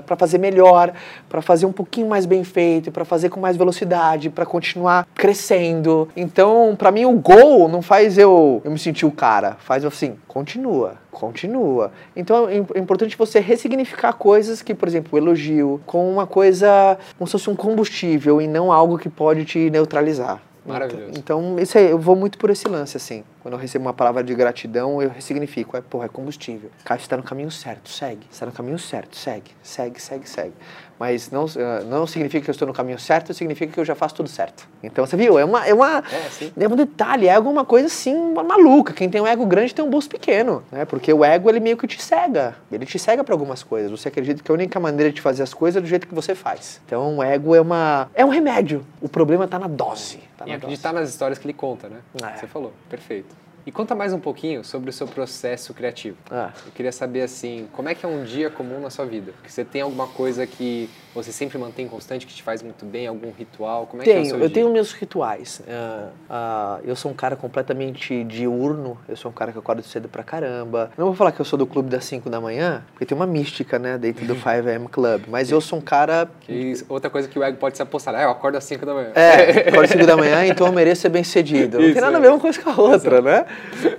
[0.04, 0.92] para fazer melhor,
[1.28, 6.08] para fazer um pouquinho mais bem feito, para fazer com mais velocidade, para continuar crescendo.
[6.16, 10.16] Então, para mim o gol não faz eu, eu me sentir o cara, faz assim,
[10.26, 11.92] continua, continua.
[12.14, 16.98] Então é é importante você ressignificar coisas que, por exemplo, o elogio, com uma coisa
[17.18, 20.40] como se fosse um combustível e não algo que pode te neutralizar.
[20.66, 21.12] Maravilhoso.
[21.16, 23.24] Então, isso aí, eu vou muito por esse lance, assim.
[23.42, 25.76] Quando eu recebo uma palavra de gratidão, eu ressignifico.
[25.76, 26.70] É, porra, é combustível.
[26.84, 28.26] Cara, você está no caminho certo, segue.
[28.28, 29.52] Você está no caminho certo, segue.
[29.62, 30.54] Segue, segue, segue.
[30.98, 33.94] Mas não, eh, não significa que eu estou no caminho certo, significa que eu já
[33.94, 34.66] faço tudo certo.
[34.82, 35.38] Então, você viu?
[35.38, 38.92] É, uma, é, uma, É, é, um detalhe, é alguma coisa assim, uma maluca.
[38.92, 40.84] Quem tem um ego grande tem um bolso pequeno, né?
[40.84, 42.56] Porque o ego, ele meio que te cega.
[42.72, 43.90] Ele te cega para algumas coisas.
[43.90, 46.34] Você acredita que a única maneira de fazer as coisas é do jeito que você
[46.34, 46.80] faz.
[46.86, 48.84] Então, o ego é uma é um remédio.
[49.00, 50.18] O problema está na dose.
[50.36, 51.98] Tá E na acreditar nas histórias que ele conta, né?
[52.22, 52.38] É.
[52.38, 53.45] Você falou, perfeito.
[53.66, 56.16] E conta mais um pouquinho sobre o seu processo criativo.
[56.30, 56.52] Ah.
[56.64, 59.32] Eu queria saber, assim, como é que é um dia comum na sua vida?
[59.32, 63.06] Porque você tem alguma coisa que você sempre mantém constante, que te faz muito bem,
[63.08, 63.86] algum ritual?
[63.86, 64.54] Como é que é o Tenho, seu eu dia?
[64.54, 65.62] tenho meus rituais.
[65.66, 70.08] Ah, ah, eu sou um cara completamente diurno, eu sou um cara que acorda cedo
[70.08, 70.90] pra caramba.
[70.96, 73.26] Não vou falar que eu sou do clube das 5 da manhã, porque tem uma
[73.26, 76.28] mística, né, dentro do 5am Club, mas eu sou um cara.
[76.42, 78.14] Que outra coisa que o ego pode se apostar.
[78.14, 79.10] Ah, eu acordo às 5 da manhã.
[79.14, 81.78] É, acordo 5 da manhã, então eu mereço ser bem cedido.
[81.78, 82.22] Não Isso, tem nada a é.
[82.22, 83.46] ver uma coisa com a outra, né?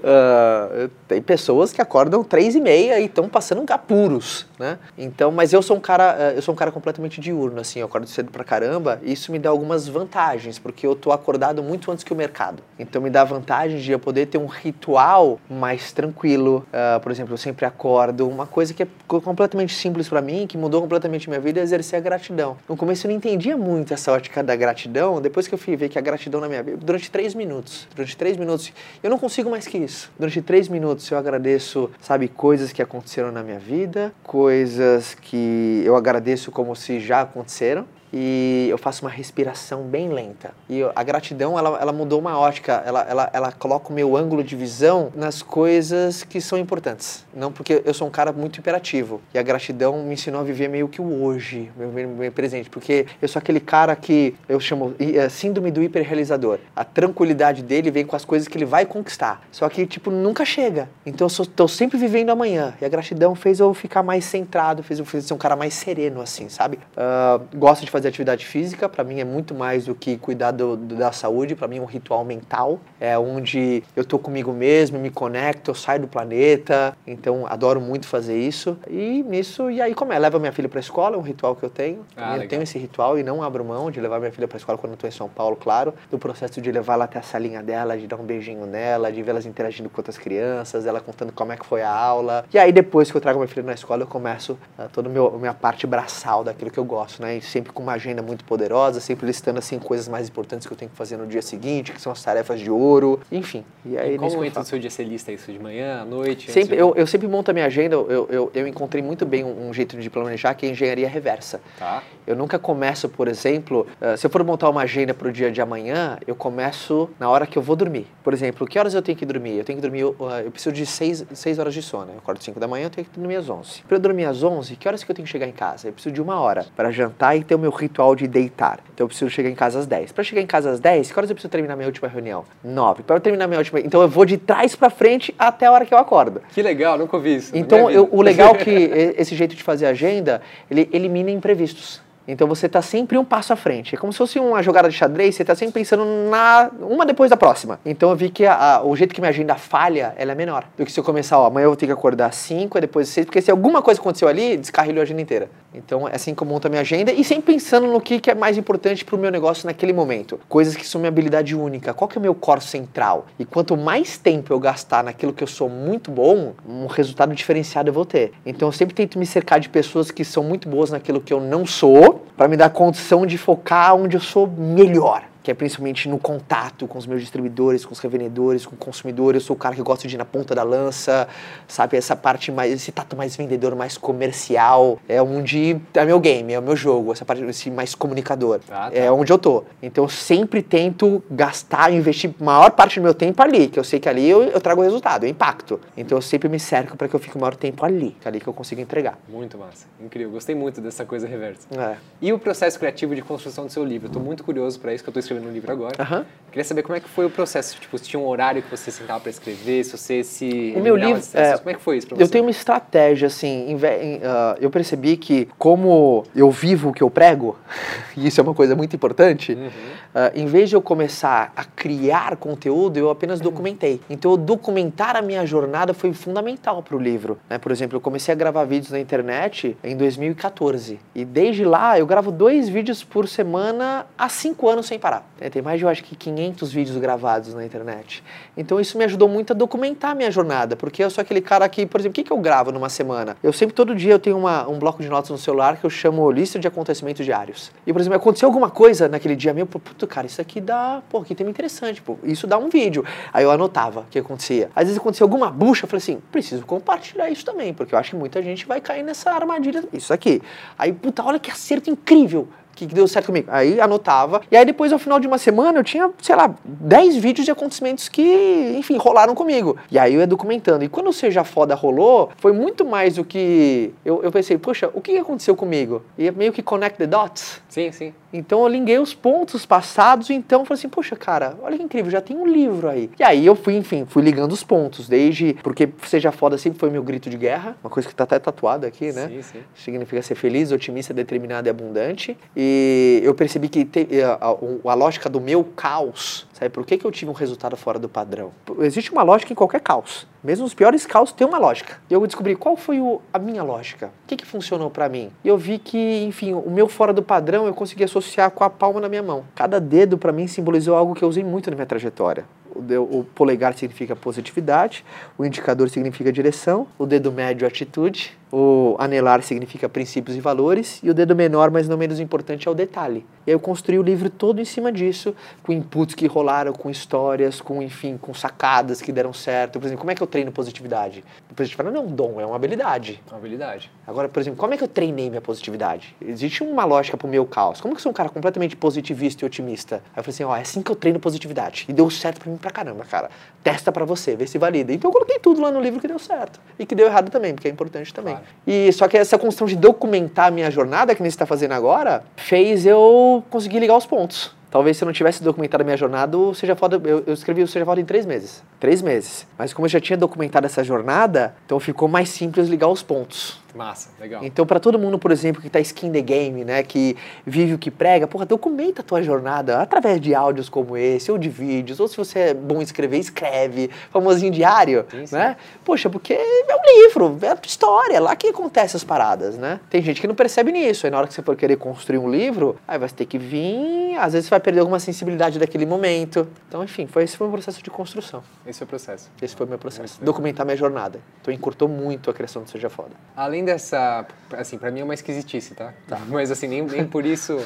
[0.04, 4.78] Ah, tem pessoas que acordam 3 e meia e estão passando apuros, né?
[4.98, 7.86] Então, mas eu sou um cara, eh, eu sou um cara completamente diurno, assim, eu
[7.86, 11.92] acordo cedo pra caramba, e isso me dá algumas vantagens, porque eu tô acordado muito
[11.92, 12.64] antes que o mercado.
[12.80, 16.66] Então me dá vantagem de eu poder ter um ritual mais tranquilo.
[16.72, 20.48] Ah, por exemplo, eu sempre acordo, uma coisa que é co- completamente simples pra mim,
[20.48, 22.58] que mudou completamente minha vida, é exercer a gratidão.
[22.68, 25.90] No começo eu não entendia muito essa ótica da gratidão, depois que eu fui ver
[25.90, 29.47] que a gratidão na minha vida, durante três minutos, durante três minutos, eu não consigo
[29.50, 30.12] mais que isso.
[30.18, 35.96] Durante três minutos eu agradeço, sabe, coisas que aconteceram na minha vida, coisas que eu
[35.96, 37.86] agradeço como se já aconteceram.
[38.14, 40.52] E eu faço uma respiração bem lenta.
[40.70, 44.44] E a gratidão, ela, ela mudou uma ótica, ela, ela, ela coloca o meu ângulo
[44.44, 47.26] de visão nas coisas que são importantes.
[47.36, 49.22] Não porque eu sou um cara muito imperativo.
[49.34, 52.70] E a gratidão me ensinou a viver meio que o hoje, meu, meu, meu presente.
[52.70, 56.60] Porque eu sou aquele cara que eu chamo é, síndrome do hiperrealizador.
[56.76, 59.42] A tranquilidade dele vem com as coisas que ele vai conquistar.
[59.52, 60.90] Só que, tipo, nunca chega.
[61.06, 62.74] Então eu sou, sempre vivendo amanhã.
[62.80, 65.56] E a gratidão fez eu ficar mais centrado, fez eu fez eu ser um cara
[65.56, 66.80] mais sereno, assim, sabe?
[66.96, 70.76] Ah, gosto de fazer atividade física, para mim é muito mais do que cuidar do,
[70.76, 75.00] do- da saúde, para mim é um ritual mental, é onde eu tô comigo mesmo,
[75.00, 78.78] me conecto, eu saio do planeta, então adoro muito fazer isso.
[78.90, 80.20] E nisso, e aí como é?
[80.20, 82.06] Levo minha filha para escola, é um ritual que eu tenho.
[82.16, 82.48] Ah, eu legal.
[82.50, 84.98] tenho esse ritual e não abro mão de levar minha filha para escola quando eu
[84.98, 88.08] tô em São Paulo, claro, do processo de levar ela até a salinha dela, de
[88.08, 91.58] dar um beijinho nela, de ver elas interagindo com outras crianças, ela contando como é
[91.58, 92.46] que foi a aula.
[92.54, 95.38] E aí depois que eu trago minha filha na escola, eu começo ah, toda a
[95.38, 97.38] minha parte braçal daquilo que eu gosto, né?
[97.38, 100.78] E sempre com uma agenda muito poderosa, sempre listando assim coisas mais importantes que eu
[100.78, 103.64] tenho que fazer no dia seguinte, que são as tarefas de ouro, enfim.
[103.86, 105.52] E aí Em qual momento do seu dia você lista isso?
[105.52, 106.52] De manhã, à noite?
[106.52, 109.44] Sempre, de- eu, eu sempre monto a minha agenda, eu, eu, eu encontrei muito bem
[109.44, 111.62] um, um jeito de planejar que é a engenharia reversa.
[111.80, 112.04] Tá.
[112.26, 115.50] Eu nunca começo, por exemplo, eh, se eu for montar uma agenda para o dia
[115.50, 118.06] de amanhã, eu começo na hora que eu vou dormir.
[118.22, 119.58] Por exemplo, que horas eu tenho que dormir?
[119.58, 122.12] Eu tenho que dormir, uh, eu preciso de 6, seis horas de sono.
[122.12, 123.84] Eu acordo 5 da manhã, eu tenho que dormir às 11.
[123.88, 125.88] Para eu dormir às 11, que horas que eu tenho que chegar em casa?
[125.88, 128.80] Eu preciso de uma hora para jantar e ter o meu ritual de deitar.
[128.94, 130.12] Então eu preciso chegar em casa às 10.
[130.12, 132.44] Para chegar em casa às 10, que horas eu preciso terminar minha última reunião?
[132.64, 133.04] 9.
[133.04, 135.86] Para eu terminar minha última, então eu vou de trás para frente até a hora
[135.86, 136.42] que eu acordo.
[136.54, 137.54] Que legal, nunca ouvi isso.
[137.54, 138.70] na Então, eu- o legal é que
[139.18, 142.02] esse jeito de fazer agenda, ele elimina imprevistos.
[142.28, 143.96] Então você está sempre um passo à frente.
[143.96, 147.30] É como se fosse uma jogada de xadrez, você está sempre pensando na uma depois
[147.30, 147.80] da próxima.
[147.86, 150.66] Então eu vi que a- a- o jeito que minha agenda falha, ela é menor.
[150.78, 153.08] Do que se eu começar, ó, amanhã eu vou ter que acordar às 5, depois
[153.08, 155.50] às 6, porque se alguma coisa aconteceu ali, descarrilhou a agenda inteira.
[155.74, 158.32] Então é assim que eu monto a minha agenda e sempre pensando no que, que
[158.32, 160.40] é mais importante para o meu negócio naquele momento.
[160.50, 161.94] Coisas que são minha habilidade única.
[161.94, 163.28] Qual que é o meu core central?
[163.38, 167.90] E quanto mais tempo eu gastar naquilo que eu sou muito bom, um resultado diferenciado
[167.90, 168.32] eu vou ter.
[168.46, 171.40] Então eu sempre tento me cercar de pessoas que são muito boas naquilo que eu
[171.40, 175.24] não sou, para me dar condição de focar onde eu sou melhor.
[175.48, 179.34] Que é principalmente no contato com os meus distribuidores, com os revendedores, com o consumidor.
[179.34, 181.26] Eu sou o cara que gosta de ir na ponta da lança,
[181.66, 181.96] sabe?
[181.96, 185.00] Essa parte mais, esse tato mais vendedor, mais comercial.
[185.08, 188.60] É onde é meu game, é o meu jogo, essa parte, esse mais comunicador.
[188.70, 188.98] Ah, tá.
[188.98, 189.64] É onde eu tô.
[189.82, 193.86] Então eu sempre tento gastar, investir a maior parte do meu tempo ali, que eu
[193.86, 195.80] sei que ali eu, eu trago resultado, eu impacto.
[195.96, 198.30] Então eu sempre me cerco para que eu fique o maior tempo ali, que é
[198.30, 199.18] ali que eu consigo entregar.
[199.30, 199.86] Muito massa.
[199.98, 200.32] Incrível.
[200.32, 201.70] Gostei muito dessa coisa reversa.
[201.74, 201.96] É.
[202.22, 204.10] E o processo criativo de construção do seu livro?
[204.10, 205.96] Eu tô muito curioso para isso, que eu tô escrevendo um livro agora.
[206.00, 206.26] Aham.
[206.50, 207.78] Queria saber como é que foi o processo.
[207.80, 210.74] Tipo, se tinha um horário que você sentava para escrever, se você se.
[210.76, 211.22] O meu livro.
[211.34, 212.24] é, como é que foi isso pra você?
[212.24, 213.70] Eu tenho uma estratégia, assim.
[213.70, 217.58] em em, ah, eu percebi que, como eu vivo o que eu prego,
[218.16, 219.70] e isso é uma coisa muito importante, Uhum.
[220.16, 224.00] ah, em vez de eu começar a criar conteúdo, eu apenas documentei.
[224.10, 227.38] Então, documentar a minha jornada foi fundamental para o livro.
[227.50, 227.58] Né?
[227.58, 230.98] Por exemplo, eu comecei a gravar vídeos na internet em 2014.
[231.14, 235.27] E desde lá, eu gravo dois vídeos por semana há cinco anos sem parar.
[235.40, 235.50] Né?
[235.50, 238.24] Tem mais de, eu acho que, 500 vídeos gravados na internet.
[238.56, 241.68] Então isso me ajudou muito a documentar a minha jornada, porque eu sou aquele cara
[241.70, 243.38] que, por exemplo, o que, que eu gravo numa semana?
[243.42, 245.90] Eu sempre, todo dia, eu tenho uma, um bloco de notas no celular que eu
[245.90, 247.72] chamo lista de acontecimentos diários.
[247.86, 251.24] E, por exemplo, aconteceu alguma coisa naquele dia meu, puto, cara, isso aqui dá, pô,
[251.24, 253.06] que tema interessante, pô, isso dá um vídeo.
[253.34, 254.70] Aí eu anotava o que acontecia.
[254.76, 258.12] Às vezes acontecia alguma bucha, eu falei assim, preciso compartilhar isso também, porque eu acho
[258.12, 260.42] que muita gente vai cair nessa armadilha, isso aqui.
[260.78, 262.48] Aí, puta, olha que acerto incrível
[262.86, 263.48] que deu certo comigo.
[263.52, 264.42] Aí anotava.
[264.52, 267.52] E aí depois, ao final de uma semana, eu tinha, sei lá, 10 vídeos de
[267.52, 269.78] acontecimentos que, enfim, rolaram comigo.
[269.90, 270.84] E aí eu ia documentando.
[270.84, 273.94] E quando o Seja Foda rolou, foi muito mais do que.
[274.06, 276.04] Eu, eu pensei, poxa, o que aconteceu comigo?
[276.18, 277.62] E meio que connect the dots.
[277.68, 278.14] Sim, sim.
[278.32, 282.22] Então eu liguei os pontos passados, então falei assim, poxa, cara, olha que incrível, já
[282.22, 283.10] tem um livro aí.
[283.20, 285.54] E aí eu fui, enfim, fui ligando os pontos, desde.
[285.64, 288.88] Porque Seja Foda sempre foi meu grito de guerra, uma coisa que tá até tatuada
[288.88, 289.28] aqui, né?
[289.28, 289.60] Sim, sim.
[289.76, 292.38] Significa ser feliz, otimista, determinado e abundante.
[292.56, 296.98] E eu percebi que te, a, a, a, lógica do meu caos, sabe por que,
[296.98, 298.52] que eu tive um resultado fora do padrão?
[298.80, 300.28] Existe uma lógica em qualquer caos.
[300.44, 302.00] Mesmo os piores caos têm uma lógica.
[302.10, 304.08] E eu descobri qual foi o, a minha lógica.
[304.08, 305.32] O que, que funcionou para mim?
[305.44, 308.70] E eu vi que, enfim, o meu fora do padrão eu consegui associar com a
[308.70, 309.46] palma na minha mão.
[309.54, 312.46] Cada dedo para mim simbolizou algo que eu usei muito na minha trajetória.
[312.74, 315.04] O, o polegar significa positividade,
[315.38, 321.10] o indicador significa direção, o dedo médio atitude, o anelar significa princípios e valores e
[321.10, 323.26] o dedo menor, mas não menos importante, é o detalhe.
[323.46, 326.90] E aí eu construí o livro todo em cima disso, com inputs que rolaram, com
[326.90, 329.80] histórias, com enfim, com sacadas que deram certo.
[329.80, 331.24] Por exemplo, como é que eu treino positividade?
[331.56, 333.22] Positividade não é um dom, é uma habilidade.
[333.30, 333.90] Uma habilidade.
[334.06, 336.16] Agora, por exemplo, como é que eu treinei minha positividade?
[336.22, 337.82] Existe uma lógica pro meu caos.
[337.82, 339.96] Como que eu sou um cara completamente positivista e otimista?
[340.14, 341.86] Aí eu falei assim, ó, é assim que eu treino positividade.
[341.90, 343.30] E deu certo para mim pra caramba, cara.
[343.64, 344.94] Testa para você, vê se valida.
[344.94, 346.60] Então eu coloquei tudo lá no livro que deu certo.
[346.78, 348.37] E que deu errado também, porque é importante também.
[348.66, 351.74] E só que essa construção de documentar a minha jornada, que nem você está fazendo
[351.74, 354.56] agora, fez eu conseguir ligar os pontos.
[354.70, 357.68] Talvez se eu não tivesse documentado a minha jornada, Seja Foda, eu, eu escrevi o
[357.68, 358.64] Seja Foda em três meses.
[358.80, 359.48] Três meses.
[359.58, 363.60] Mas como eu já tinha documentado essa jornada, então ficou mais simples ligar os pontos.
[363.78, 364.44] Massa, legal.
[364.44, 367.78] Então, para todo mundo, por exemplo, que está skin the game, né, que vive o
[367.78, 372.00] que prega, porra, documenta a tua jornada através de áudios como esse, ou de vídeos,
[372.00, 375.36] ou se você é bom em escrever, escreve, famosinho diário, sim, sim.
[375.36, 375.58] né?
[375.86, 379.58] Poxa, porque é um livro, é a tua história, é lá que acontece as paradas,
[379.58, 379.80] né?
[379.90, 382.30] Tem gente que não percebe nisso, aí na hora que você for querer construir um
[382.30, 386.48] livro, aí vai ter que vir, às vezes você vai perder alguma sensibilidade daquele momento.
[386.68, 388.42] Então, enfim, foi, esse foi um processo de construção.
[388.68, 389.32] Esse foi o processo.
[389.42, 390.22] Esse foi o meu processo.
[390.22, 391.20] Documentar minha jornada.
[391.42, 393.12] Então, encurtou muito a criação do Seja Foda.
[393.36, 395.94] Além dessa, assim, pra mim é uma esquisitice, tá?
[396.06, 396.20] tá.
[396.28, 397.58] Mas assim, nem, nem por isso,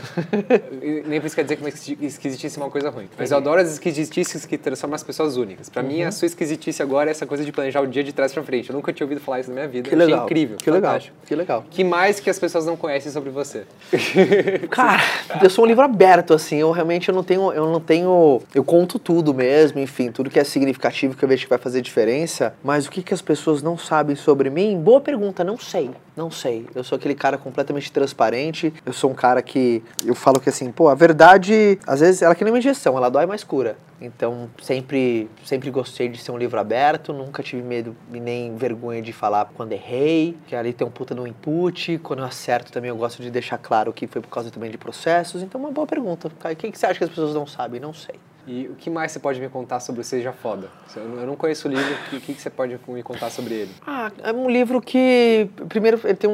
[1.07, 1.69] nem por isso quer dizer que uma
[2.07, 3.09] esquisitice é uma coisa ruim.
[3.17, 5.69] Mas eu adoro as esquisitices que transformam as pessoas únicas.
[5.69, 5.87] Pra uhum.
[5.87, 8.43] mim, a sua esquisitice agora é essa coisa de planejar o dia de trás pra
[8.43, 8.69] frente.
[8.69, 9.89] Eu nunca tinha ouvido falar isso na minha vida.
[9.89, 10.19] Que legal.
[10.19, 10.57] Achei incrível.
[10.57, 11.15] Que fantástico.
[11.15, 11.27] legal.
[11.27, 11.65] Que legal.
[11.71, 13.63] Que mais que as pessoas não conhecem sobre você?
[14.69, 15.01] Cara,
[15.41, 16.57] eu sou um livro aberto, assim.
[16.57, 20.39] Eu realmente eu não tenho, eu não tenho, eu conto tudo mesmo, enfim, tudo que
[20.39, 22.53] é significativo que eu vejo que vai fazer diferença.
[22.63, 24.79] Mas o que, que as pessoas não sabem sobre mim?
[24.79, 25.91] Boa pergunta, não sei.
[26.15, 26.67] Não sei.
[26.75, 28.73] Eu sou aquele cara completamente transparente.
[28.85, 29.83] Eu sou um cara que.
[30.05, 32.97] Eu falo que assim, pô, a verdade, às vezes, ela é que nem uma injeção,
[32.97, 33.77] ela dói mais cura.
[34.01, 38.99] Então, sempre, sempre gostei de ser um livro aberto, nunca tive medo e nem vergonha
[38.99, 41.99] de falar quando errei, que ali tem um puta no input.
[41.99, 44.77] Quando eu acerto também, eu gosto de deixar claro que foi por causa também de
[44.77, 45.43] processos.
[45.43, 46.27] Então, uma boa pergunta.
[46.27, 47.79] O que, que você acha que as pessoas não sabem?
[47.79, 48.15] Não sei.
[48.47, 50.67] E o que mais você pode me contar sobre o Seja Foda?
[50.95, 53.71] Eu não conheço o livro, o que, que você pode me contar sobre ele?
[53.85, 56.33] Ah, é um livro que, primeiro, ele tem um,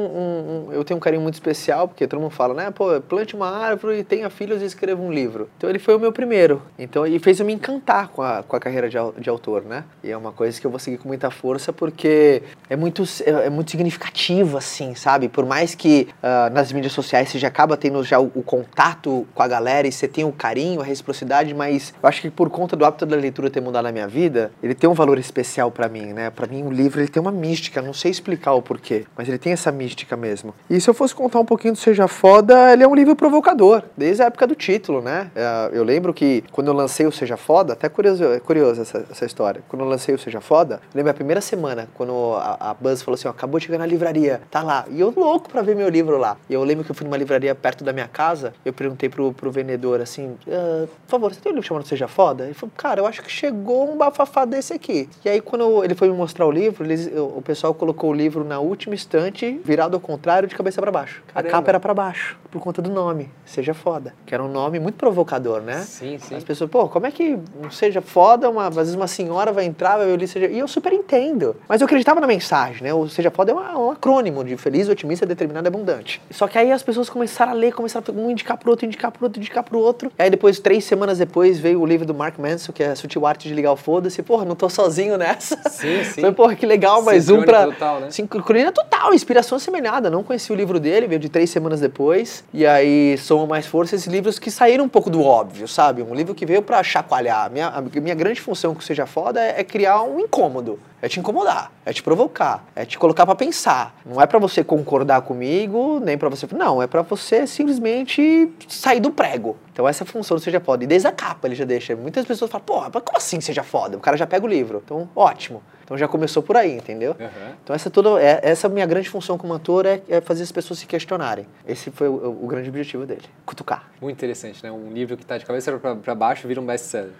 [0.68, 3.48] um, eu tenho um carinho muito especial, porque todo mundo fala, né, pô, plante uma
[3.48, 5.48] árvore, tenha filhos e escreva um livro.
[5.56, 6.62] Então ele foi o meu primeiro.
[6.78, 9.84] Então, e fez eu me encantar com a, com a carreira de, de autor, né?
[10.02, 13.46] E é uma coisa que eu vou seguir com muita força, porque é muito, é,
[13.46, 15.28] é muito significativo, assim, sabe?
[15.28, 19.26] Por mais que uh, nas mídias sociais você já acaba tendo já o, o contato
[19.34, 22.50] com a galera e você tem o carinho, a reciprocidade, mas eu acho que por
[22.50, 25.70] conta do hábito da leitura ter mudado a minha vida, ele tem um valor especial
[25.70, 26.30] para mim, né?
[26.30, 29.38] Para mim o livro ele tem uma mística, não sei explicar o porquê, mas ele
[29.38, 30.54] tem essa mística mesmo.
[30.68, 33.82] E se eu fosse contar um pouquinho do Seja Foda, ele é um livro provocador,
[33.96, 35.30] desde a época do título, né?
[35.34, 39.04] É, eu lembro que quando eu lancei o Seja Foda, até curioso, é curioso essa,
[39.10, 39.62] essa história.
[39.68, 43.14] Quando eu lancei o Seja Foda, lembro a primeira semana, quando a, a Buzz falou
[43.14, 44.84] assim, ó, acabou de chegar na livraria, tá lá.
[44.90, 46.36] E eu louco para ver meu livro lá.
[46.48, 49.32] E eu lembro que eu fui numa livraria perto da minha casa, eu perguntei pro,
[49.32, 52.44] pro vendedor assim, uh, por favor, você tem um livro chamado Seja Foda?
[52.44, 55.08] Ele falou, cara, eu acho que chegou um bafafá desse aqui.
[55.24, 58.44] E aí, quando ele foi me mostrar o livro, eles- o pessoal colocou o livro
[58.44, 61.22] na última estante, virado ao contrário, de cabeça para baixo.
[61.32, 61.48] Caramba.
[61.48, 64.14] A capa era para baixo, por conta do nome, Seja Foda.
[64.26, 65.78] Que era um nome muito provocador, né?
[65.78, 66.34] Sim, sim.
[66.36, 69.64] As pessoas, pô, como é que um seja foda, uma, às vezes uma senhora vai
[69.64, 70.46] entrar, vai ler seja.
[70.46, 71.56] E eu super entendo.
[71.66, 72.92] Mas eu acreditava na mensagem, né?
[72.92, 76.20] O seja foda é uma- um acrônimo de feliz, otimista, determinado e abundante.
[76.30, 79.10] Só que aí as pessoas começaram a ler, começaram a um indicar pro outro, indicar
[79.10, 80.12] pro outro, indicar pro outro.
[80.18, 83.26] E aí depois, três semanas depois, veio o livro do Mark Manson, que é Sutil
[83.26, 84.22] Arte de Ligar o Foda-se.
[84.22, 85.56] Porra, não tô sozinho nessa.
[85.68, 86.20] Sim, sim.
[86.20, 87.66] Foi, porra, que legal, mais um pra.
[87.66, 88.10] total, né?
[88.10, 90.10] Sincronia total, inspiração assemelhada.
[90.10, 92.44] Não conheci o livro dele, veio de três semanas depois.
[92.52, 96.02] E aí, Soma Mais Força, esses livros que saíram um pouco do óbvio, sabe?
[96.02, 97.50] Um livro que veio pra chacoalhar.
[97.50, 97.72] Minha,
[98.02, 100.78] minha grande função com Seja Foda é, é criar um incômodo.
[101.00, 103.94] É te incomodar, é te provocar, é te colocar pra pensar.
[104.04, 106.46] Não é pra você concordar comigo, nem pra você.
[106.52, 109.56] Não, é pra você simplesmente sair do prego.
[109.72, 110.82] Então essa função do Seja Foda.
[110.82, 111.94] E desde a capa ele já deixa.
[111.94, 113.96] Muitas pessoas falam, porra, mas como assim Seja Foda?
[113.96, 114.82] O cara já pega o livro.
[114.84, 115.62] Então, ótimo.
[115.88, 117.16] Então já começou por aí, entendeu?
[117.18, 117.28] Aham.
[117.64, 120.52] Então essa toda, é, essa é minha grande função como ator é, é fazer as
[120.52, 121.46] pessoas se questionarem.
[121.66, 123.88] Esse foi o, o grande objetivo dele, cutucar.
[123.98, 124.70] Muito interessante, né?
[124.70, 127.12] Um livro que tá de cabeça pra, pra baixo vira um best-seller.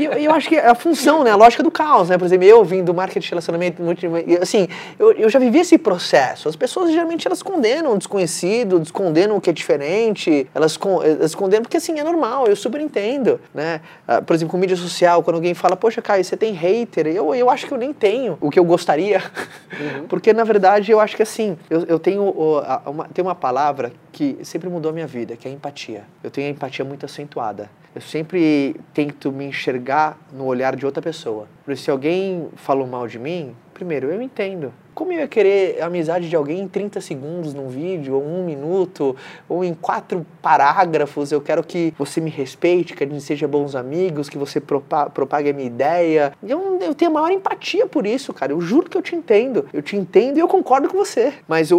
[0.00, 2.16] E eu, acho que é a função, né, a lógica do caos, né?
[2.16, 3.82] Por exemplo, eu vim do marketing de relacionamento,
[4.40, 4.66] assim,
[4.98, 6.48] eu, eu já vivi esse processo.
[6.48, 11.34] As pessoas geralmente elas condenam o desconhecido, descondenam o que é diferente, elas, con- elas
[11.34, 13.82] condenam porque assim é normal, eu super entendo, né?
[14.08, 17.34] Ah, por exemplo, com mídia social, quando alguém fala, poxa, Caio, você tem hater, eu,
[17.34, 19.20] eu acho que eu nem tenho o que eu gostaria,
[20.08, 22.22] porque na verdade eu acho que assim, eu, eu tenho
[22.60, 26.04] a- uma, tem uma palavra que sempre mudou a minha vida, que é a empatia.
[26.22, 27.68] Eu tenho a empatia muito acentuada.
[27.94, 31.46] Eu sempre tento me enxergar no olhar de outra pessoa.
[31.64, 34.72] Por isso, se alguém falou mal de mim, primeiro, eu entendo.
[34.94, 38.44] Como eu ia querer a amizade de alguém em 30 segundos num vídeo, ou um
[38.44, 39.16] minuto,
[39.48, 41.32] ou em quatro parágrafos?
[41.32, 45.08] Eu quero que você me respeite, que a gente seja bons amigos, que você propa-
[45.08, 46.32] propague a minha ideia.
[46.42, 48.52] Eu, eu tenho a maior empatia por isso, cara.
[48.52, 49.66] Eu juro que eu te entendo.
[49.72, 51.32] Eu te entendo e eu concordo com você.
[51.48, 51.70] Mas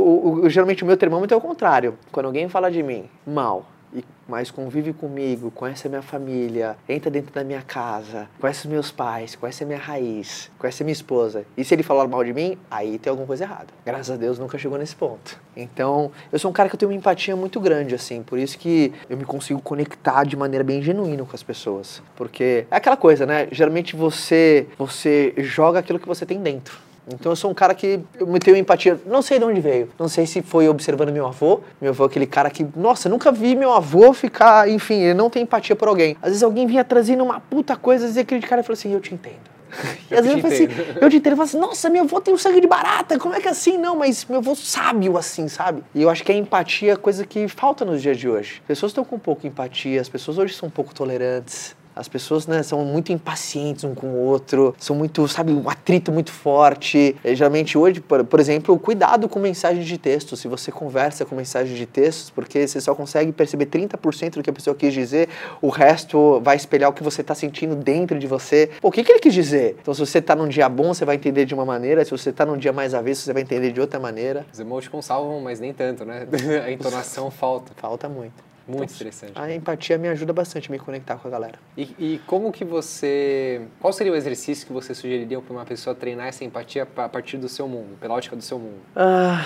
[0.47, 1.95] geralmente o meu termômetro é o contrário.
[2.11, 3.66] Quando alguém fala de mim mal,
[3.96, 8.72] e- mas convive comigo, conhece a minha família, entra dentro da minha casa, conhece os
[8.72, 11.46] meus pais, conhece a minha raiz, conhece a minha esposa.
[11.58, 13.68] E se ele falar mal de mim, aí tem alguma coisa errada.
[13.86, 15.39] Graças a Deus nunca chegou nesse ponto.
[15.56, 18.58] Então, eu sou um cara que eu tenho uma empatia muito grande, assim, por isso
[18.58, 22.02] que eu me consigo conectar de maneira bem genuína com as pessoas.
[22.16, 23.48] Porque é aquela coisa, né?
[23.52, 26.78] Geralmente você, você joga aquilo que você tem dentro.
[27.08, 29.89] Então eu sou um cara que eu tenho empatia, não sei de onde veio.
[29.99, 31.62] Não sei se foi observando meu avô.
[31.82, 35.30] Meu avô é aquele cara que, nossa, nunca vi meu avô ficar, enfim, ele não
[35.30, 36.16] tem empatia por alguém.
[36.22, 39.01] Às vezes alguém vinha trazendo uma puta coisa, às vezes aquele cara falou assim, eu
[39.01, 39.54] te entendo.
[40.12, 40.99] E às vezes eu te falei assim, entendo.
[41.01, 43.34] eu te entendo, eu falo assim, nossa, meu avô tem um sangue de barata, como
[43.34, 43.78] é que é assim?
[43.78, 45.84] Não, mas meu avô sábio assim, sabe?
[45.95, 48.60] E eu acho que a empatia é coisa que falta nos dias de hoje.
[48.62, 51.76] As pessoas estão com pouca empatia, as pessoas hoje são um pouco tolerantes.
[51.96, 56.12] As pessoas, né, são muito impacientes um com o outro, são muito, sabe, um atrito
[56.12, 57.16] muito forte.
[57.24, 60.36] E, geralmente hoje, por, por exemplo, cuidado com mensagens de texto.
[60.36, 64.50] Se você conversa com mensagens de textos, porque você só consegue perceber 30% do que
[64.50, 65.30] a pessoa quis dizer,
[65.62, 68.70] o resto vai espelhar o que você está sentindo dentro de você.
[68.82, 69.78] Pô, o que, que ele quis dizer?
[69.82, 72.30] Então, se você está num dia bom, você vai entender de uma maneira, se você
[72.30, 74.46] está num dia mais avesso, você vai entender de outra maneira.
[74.52, 76.28] Os emoticons salvam, mas nem tanto, né?
[76.66, 77.72] A entonação falta.
[77.76, 78.53] Falta muito.
[78.68, 79.34] Muito interessante.
[79.36, 81.59] A empatia me ajuda bastante a me conectar com a galera.
[81.78, 83.61] E, e como que você...
[83.80, 87.09] Qual seria o exercício que você sugeriria para uma pessoa treinar essa empatia pa- a
[87.09, 88.80] partir do seu mundo, pela ótica do seu mundo?
[88.95, 89.45] Ah,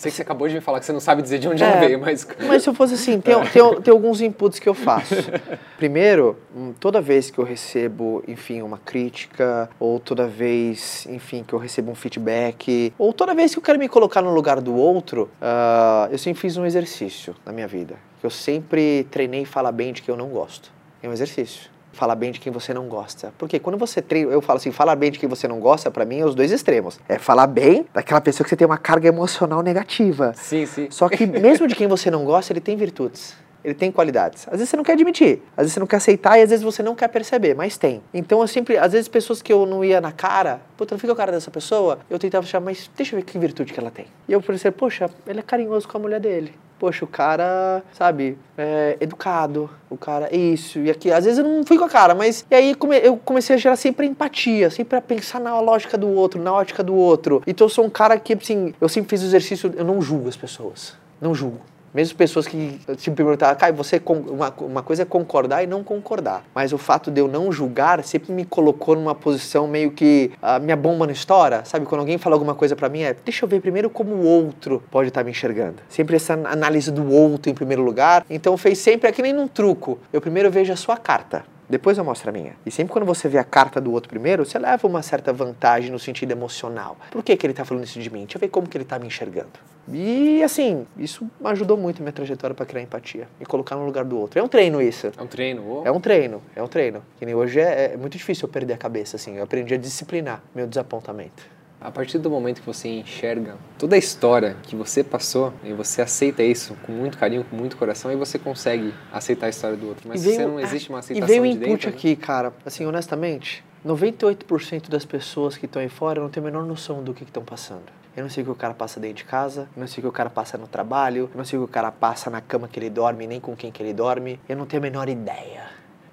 [0.00, 1.66] Sei que você acabou de me falar que você não sabe dizer de onde É.
[1.66, 2.26] ela veio, mas...
[2.48, 5.14] Mas se eu fosse assim, tem, tem, tem alguns inputs que eu faço.
[5.76, 11.52] Primeiro, hum, toda vez que eu recebo, enfim, uma crítica, ou toda vez, enfim, que
[11.52, 14.74] eu recebo um feedback, ou toda vez que eu quero me colocar no lugar do
[14.74, 17.96] outro, ah, eu sempre fiz um exercício na minha vida.
[18.20, 20.72] Que eu sempre treinei falar bem de quem eu não gosto.
[21.02, 21.69] É um exercício.
[21.92, 23.32] Falar bem de quem você não gosta.
[23.36, 26.04] Porque quando você treina, eu falo assim, falar bem de quem você não gosta, pra
[26.04, 26.98] mim é os dois extremos.
[27.08, 30.32] É falar bem daquela pessoa que você tem uma carga emocional negativa.
[30.36, 30.88] Sim, sim.
[30.90, 33.34] Só que mesmo de quem você não gosta, ele tem virtudes.
[33.64, 34.46] Ele tem qualidades.
[34.46, 36.64] Às vezes você não quer admitir, às vezes você não quer aceitar e às vezes
[36.64, 38.02] você não quer perceber, mas tem.
[38.12, 41.12] Então eu sempre, às vezes pessoas que eu não ia na cara, puta, não fica
[41.12, 43.90] o cara dessa pessoa, eu tentava achar, mas deixa eu ver que virtude que ela
[43.90, 44.06] tem.
[44.28, 46.54] E eu pensei, poxa, ele é carinhoso com a mulher dele.
[46.78, 51.12] Poxa, o cara, sabe, é educado, o cara é isso e aqui.
[51.12, 52.46] Às vezes eu não fui com a cara, mas.
[52.50, 56.08] E aí come- eu comecei a gerar sempre empatia, sempre a pensar na lógica do
[56.08, 57.42] outro, na ótica do outro.
[57.46, 60.30] Então eu sou um cara que, assim, eu sempre fiz o exercício, eu não julgo
[60.30, 60.94] as pessoas.
[61.20, 61.60] Não julgo.
[61.92, 66.44] Mesmo pessoas que se perguntavam, Caio, você uma, uma coisa é concordar e não concordar.
[66.54, 70.58] Mas o fato de eu não julgar sempre me colocou numa posição meio que a
[70.58, 71.64] minha bomba não estoura.
[71.64, 74.24] Sabe, quando alguém fala alguma coisa pra mim, é deixa eu ver primeiro como o
[74.24, 75.76] outro pode estar me enxergando.
[75.88, 78.24] Sempre essa análise do outro em primeiro lugar.
[78.30, 79.98] Então fez sempre, é que nem num truco.
[80.12, 81.44] Eu primeiro vejo a sua carta.
[81.70, 82.54] Depois eu mostro a minha.
[82.66, 85.90] E sempre quando você vê a carta do outro primeiro, você leva uma certa vantagem
[85.90, 86.96] no sentido emocional.
[87.12, 88.24] Por que, que ele tá falando isso de mim?
[88.24, 89.50] Deixa eu ver como que ele tá me enxergando.
[89.88, 94.04] E assim, isso ajudou muito a minha trajetória para criar empatia e colocar no lugar
[94.04, 94.40] do outro.
[94.40, 95.12] É um treino isso.
[95.16, 95.82] É um treino, ô.
[95.84, 97.02] É um treino, é um treino.
[97.18, 99.36] Que nem hoje é, é muito difícil eu perder a cabeça, assim.
[99.36, 101.59] Eu aprendi a disciplinar meu desapontamento.
[101.80, 106.02] A partir do momento que você enxerga toda a história que você passou e você
[106.02, 109.88] aceita isso com muito carinho, com muito coração, aí você consegue aceitar a história do
[109.88, 110.06] outro.
[110.06, 111.96] Mas E veio- você não existe uma E aceitação veio o de input dentro, né?
[111.96, 112.52] aqui, cara.
[112.66, 117.14] Assim, honestamente, 98% das pessoas que estão aí fora não tem a menor noção do
[117.14, 117.84] que estão passando.
[118.14, 120.02] Eu não sei o que o cara passa dentro de casa, eu não sei o
[120.02, 122.42] que o cara passa no trabalho, eu não sei o que o cara passa na
[122.42, 124.38] cama que ele dorme, nem com quem que ele dorme.
[124.46, 125.62] Eu não tenho a menor ideia.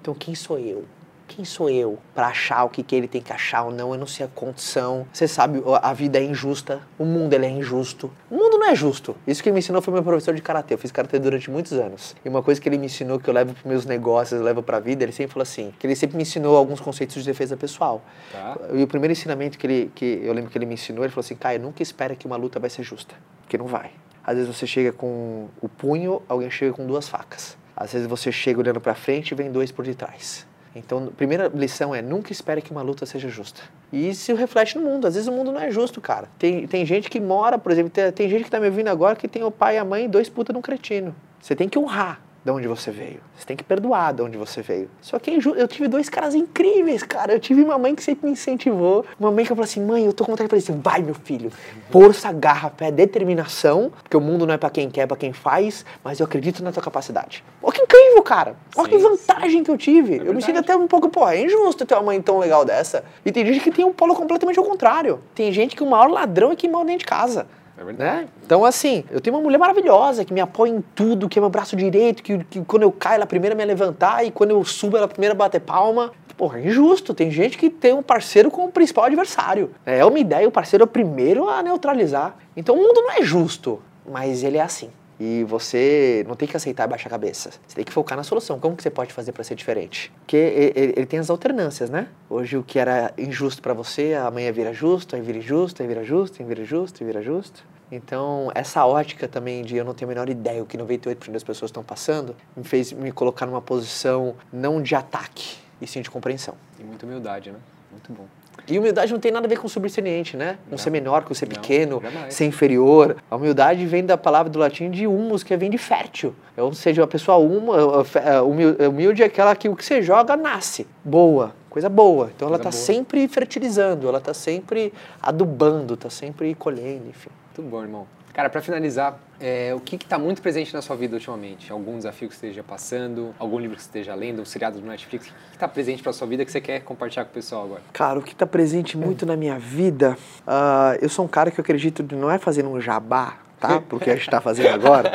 [0.00, 0.84] Então, quem sou eu?
[1.28, 3.92] Quem sou eu para achar o que, que ele tem que achar ou não?
[3.92, 5.06] Eu não sei a condição.
[5.12, 8.10] Você sabe, a vida é injusta, o mundo ele é injusto.
[8.30, 9.14] O mundo não é justo.
[9.26, 10.72] Isso que ele me ensinou foi meu professor de karatê.
[10.74, 12.16] Eu fiz karatê durante muitos anos.
[12.24, 14.62] E uma coisa que ele me ensinou que eu levo para meus negócios, eu levo
[14.62, 17.24] para a vida, ele sempre falou assim, que ele sempre me ensinou alguns conceitos de
[17.24, 18.02] defesa pessoal.
[18.32, 18.56] Tá.
[18.72, 21.20] E o primeiro ensinamento que ele que eu lembro que ele me ensinou, ele falou
[21.20, 23.90] assim: "Caio, nunca espera que uma luta vai ser justa, porque não vai.
[24.24, 27.56] Às vezes você chega com o punho, alguém chega com duas facas.
[27.76, 30.47] Às vezes você chega olhando para frente e vem dois por detrás.
[30.74, 33.62] Então, a primeira lição é nunca espere que uma luta seja justa.
[33.92, 35.06] E isso reflete no mundo.
[35.06, 36.28] Às vezes o mundo não é justo, cara.
[36.38, 39.16] Tem, tem gente que mora, por exemplo, tem, tem gente que tá me ouvindo agora
[39.16, 41.14] que tem o pai e a mãe e dois puta num cretino.
[41.40, 43.20] Você tem que honrar de onde você veio.
[43.36, 44.88] Você tem que perdoar de onde você veio.
[45.02, 47.34] Só que é eu tive dois caras incríveis, cara.
[47.34, 49.04] Eu tive uma mãe que sempre me incentivou.
[49.20, 51.14] Uma mãe que falou assim: mãe, eu tô com vontade de fazer assim, vai, meu
[51.14, 51.52] filho.
[51.90, 53.92] Força, garra, fé, determinação.
[54.02, 55.84] Porque o mundo não é pra quem quer, é pra quem faz.
[56.02, 57.44] Mas eu acredito na tua capacidade.
[57.62, 58.56] Olha que incrível, cara.
[58.74, 60.14] Olha que Sim, vantagem que eu tive.
[60.14, 60.44] eu me verdade.
[60.46, 63.04] sinto até um pouco, pô, é injusto ter uma mãe tão legal dessa.
[63.26, 65.20] E tem gente que tem um polo completamente ao contrário.
[65.34, 67.46] Tem gente que o maior ladrão é quem mora dentro de casa.
[67.78, 68.22] É verdade.
[68.22, 68.28] Né?
[68.44, 71.50] Então, assim, eu tenho uma mulher maravilhosa que me apoia em tudo, que é meu
[71.50, 74.64] braço direito, que, que quando eu caio, ela é primeira me levantar, e quando eu
[74.64, 76.12] subo, ela é primeira bater palma.
[76.36, 77.14] Porra, é injusto.
[77.14, 79.70] Tem gente que tem um parceiro como principal adversário.
[79.84, 82.36] É uma ideia, o parceiro é o primeiro a neutralizar.
[82.56, 84.90] Então, o mundo não é justo, mas ele é assim.
[85.20, 87.50] E você não tem que aceitar baixar a cabeça.
[87.66, 88.58] Você tem que focar na solução.
[88.60, 90.12] Como que você pode fazer para ser diferente?
[90.20, 92.08] Porque ele, ele- ele tem as alternâncias, né?
[92.30, 96.04] Hoje o que era injusto para você, amanhã vira justo, aí vira injusto, aí vira
[96.04, 97.64] justo, aí vira justo, aí vira justo.
[97.90, 101.42] Então, essa ótica também de eu não tenho a menor ideia o que 98% das
[101.42, 106.10] pessoas estão passando, me fez me colocar numa posição não de ataque, e sim de
[106.10, 106.54] compreensão.
[106.78, 107.58] E muita humildade, né?
[107.90, 108.26] Muito bom.
[108.66, 110.58] E humildade não tem nada a ver com subserviente, né?
[110.66, 110.78] Com Não.
[110.78, 112.34] ser menor, com ser Não, pequeno, jamais.
[112.34, 113.16] ser inferior.
[113.30, 116.34] A humildade vem da palavra do latim de humus, que vem de fértil.
[116.56, 118.04] Ou seja, a pessoa uma,
[118.42, 120.86] humilde, humilde é aquela que o que você joga nasce.
[121.04, 122.30] Boa, coisa boa.
[122.34, 122.86] Então ela Coisa está boa.
[122.86, 124.92] sempre fertilizando, ela está sempre
[125.22, 127.30] adubando, está sempre colhendo, enfim.
[127.56, 128.17] Muito bom, irmão.
[128.32, 131.72] Cara, pra finalizar, é, o que está muito presente na sua vida ultimamente?
[131.72, 133.34] Algum desafio que você esteja passando?
[133.38, 134.42] Algum livro que você esteja lendo?
[134.42, 135.26] Um seriado do Netflix?
[135.26, 137.82] O que está presente pra sua vida que você quer compartilhar com o pessoal agora?
[137.92, 140.16] Cara, o que está presente muito na minha vida,
[140.46, 143.80] ah, eu sou um cara que eu acredito não é fazendo um jabá, tá?
[143.88, 145.10] Porque a gente está fazendo agora.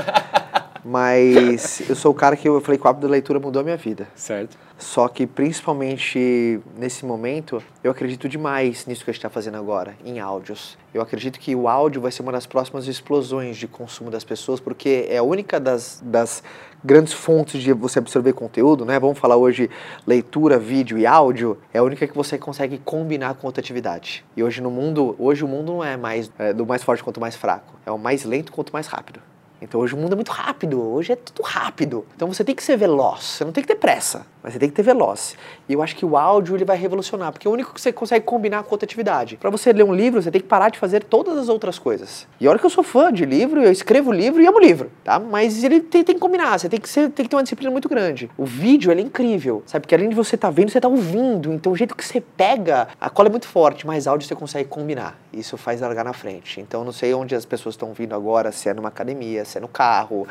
[0.83, 3.63] Mas eu sou o cara que eu falei que o hábito da leitura mudou a
[3.63, 4.07] minha vida.
[4.15, 4.57] Certo.
[4.77, 9.95] Só que principalmente nesse momento, eu acredito demais nisso que a gente está fazendo agora,
[10.03, 10.77] em áudios.
[10.93, 14.59] Eu acredito que o áudio vai ser uma das próximas explosões de consumo das pessoas,
[14.59, 16.43] porque é a única das, das
[16.83, 18.99] grandes fontes de você absorver conteúdo, né?
[18.99, 19.69] Vamos falar hoje
[20.05, 24.25] leitura, vídeo e áudio, é a única que você consegue combinar com outra atividade.
[24.35, 27.21] E hoje no mundo, hoje o mundo não é mais é, do mais forte quanto
[27.21, 29.21] mais fraco, é o mais lento quanto mais rápido.
[29.63, 32.05] Então hoje o mundo é muito rápido, hoje é tudo rápido.
[32.15, 34.69] Então você tem que ser veloz, você não tem que ter pressa, mas você tem
[34.69, 35.37] que ter veloz.
[35.69, 37.93] E eu acho que o áudio ele vai revolucionar, porque é o único que você
[37.93, 39.37] consegue combinar com outra atividade.
[39.37, 42.27] Para você ler um livro, você tem que parar de fazer todas as outras coisas.
[42.41, 45.17] E olha que eu sou fã de livro, eu escrevo livro e amo livro, tá?
[45.17, 47.71] Mas ele tem, tem que combinar, você tem que, ser, tem que ter uma disciplina
[47.71, 48.29] muito grande.
[48.37, 49.83] O vídeo é incrível, sabe?
[49.83, 51.53] Porque além de você estar vendo, você está ouvindo.
[51.53, 54.67] Então o jeito que você pega, a cola é muito forte, mas áudio você consegue
[54.67, 55.17] combinar.
[55.31, 56.59] Isso faz largar na frente.
[56.59, 59.61] Então não sei onde as pessoas estão vindo agora, se é numa academia, se é
[59.61, 60.27] no carro,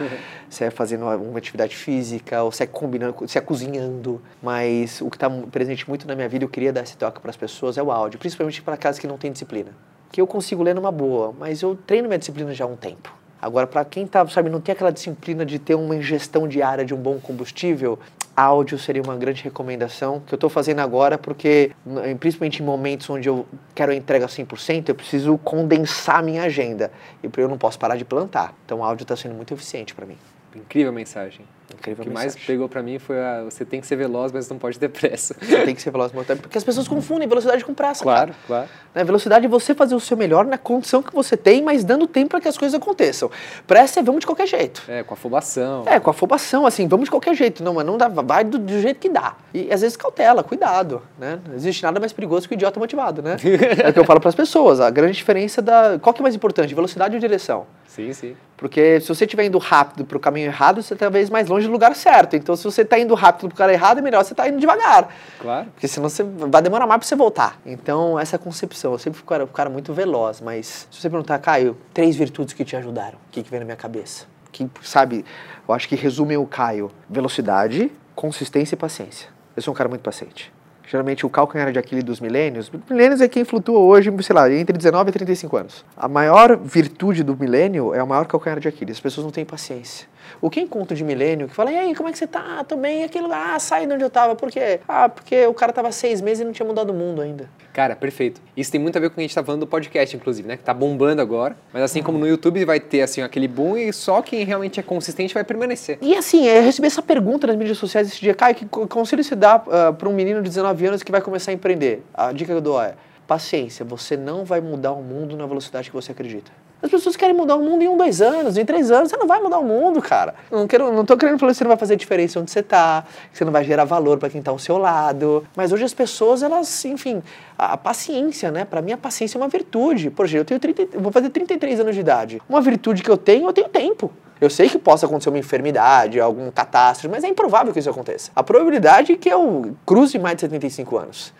[0.50, 4.20] se é fazendo uma, uma atividade física, ou se é combinando, se é cozinhando.
[4.42, 7.30] Mas o que está presente muito na minha vida, eu queria dar esse toque para
[7.30, 9.70] as pessoas, é o áudio, principalmente para aquelas que não têm disciplina.
[10.10, 13.14] Que eu consigo ler numa boa, mas eu treino minha disciplina já há um tempo.
[13.40, 16.94] Agora, para quem tá, sabe, não tem aquela disciplina de ter uma ingestão diária de
[16.94, 17.98] um bom combustível,
[18.36, 21.72] áudio seria uma grande recomendação que eu estou fazendo agora, porque
[22.18, 26.90] principalmente em momentos onde eu quero a entrega 100%, eu preciso condensar minha agenda.
[27.22, 28.54] E eu não posso parar de plantar.
[28.64, 30.16] Então, o áudio está sendo muito eficiente para mim.
[30.54, 31.46] Incrível mensagem.
[31.70, 34.48] O Incrível que mais pegou pra mim foi a, você tem que ser veloz, mas
[34.48, 35.34] não pode ter pressa.
[35.40, 38.02] Você tem que ser veloz tempo, porque as pessoas confundem velocidade com pressa.
[38.02, 38.38] claro, cara.
[38.46, 38.68] claro.
[38.94, 39.04] Né?
[39.04, 42.30] Velocidade é você fazer o seu melhor na condição que você tem, mas dando tempo
[42.30, 43.30] para que as coisas aconteçam.
[43.66, 44.82] Pressa é vamos de qualquer jeito.
[44.88, 45.84] É, com afobação.
[45.86, 47.62] É, com afobação, assim, vamos de qualquer jeito.
[47.62, 49.36] Não, mas não dá, vai do, do jeito que dá.
[49.54, 51.40] E às vezes cautela, cuidado, né?
[51.46, 53.36] Não existe nada mais perigoso que o idiota motivado, né?
[53.82, 54.80] é o que eu falo para as pessoas.
[54.80, 55.98] A grande diferença da.
[55.98, 57.66] Qual que é mais importante, velocidade ou direção?
[57.86, 58.36] Sim, sim.
[58.56, 61.61] Porque se você estiver indo rápido para o caminho errado, você está talvez mais longe
[61.66, 62.36] do lugar certo.
[62.36, 64.58] Então, se você está indo rápido para o cara errado, é melhor você estar indo
[64.58, 65.08] devagar.
[65.40, 65.66] Claro.
[65.72, 67.60] Porque senão você vai demorar mais para você voltar.
[67.64, 68.92] Então, essa é a concepção.
[68.92, 72.16] Eu sempre fui um cara, um cara muito veloz, mas se você perguntar, Caio, três
[72.16, 74.26] virtudes que te ajudaram, o que, que vem na minha cabeça?
[74.50, 75.24] Que, sabe,
[75.66, 79.28] eu acho que resumem o Caio: velocidade, consistência e paciência.
[79.56, 80.52] Eu sou um cara muito paciente.
[80.92, 84.76] Geralmente o calcanhar de Aquiles dos milênios, milênios é quem flutua hoje, sei lá, entre
[84.76, 85.84] 19 e 35 anos.
[85.96, 88.98] A maior virtude do milênio é o maior calcanhar de Aquiles.
[88.98, 90.06] As pessoas não têm paciência.
[90.38, 92.62] O que encontro de milênio que fala, e aí, como é que você tá?
[92.64, 94.36] Tô bem, aquilo lá, ah, sai de onde eu tava.
[94.36, 94.80] Por quê?
[94.86, 97.48] Ah, porque o cara tava seis meses e não tinha mudado o mundo ainda.
[97.72, 98.40] Cara, perfeito.
[98.56, 100.46] Isso tem muito a ver com o que a gente tá falando do podcast, inclusive,
[100.46, 100.56] né?
[100.58, 101.56] Que tá bombando agora.
[101.72, 104.82] Mas assim como no YouTube vai ter, assim, aquele boom e só quem realmente é
[104.82, 105.96] consistente vai permanecer.
[106.02, 109.24] E assim, eu recebi essa pergunta nas mídias sociais esse dia, Caio, que co- conselho
[109.24, 112.02] se dá uh, para um menino de 19 anos que vai começar a empreender?
[112.12, 112.94] A dica que eu dou é,
[113.26, 116.50] paciência, você não vai mudar o mundo na velocidade que você acredita.
[116.82, 119.26] As pessoas querem mudar o mundo em um, dois anos, em três anos, você não
[119.26, 120.34] vai mudar o mundo, cara.
[120.50, 123.04] Não, quero, não tô querendo falar que você não vai fazer diferença onde você tá,
[123.30, 125.46] que você não vai gerar valor para quem tá ao seu lado.
[125.54, 127.22] Mas hoje as pessoas, elas, enfim,
[127.56, 128.64] a, a paciência, né?
[128.64, 130.10] Para mim a paciência é uma virtude.
[130.10, 132.42] Por exemplo, eu tenho 30, eu vou fazer 33 anos de idade.
[132.48, 134.10] Uma virtude que eu tenho, eu tenho tempo.
[134.40, 138.28] Eu sei que possa acontecer uma enfermidade, algum catástrofe, mas é improvável que isso aconteça.
[138.34, 141.32] A probabilidade é que eu cruze mais de 75 anos.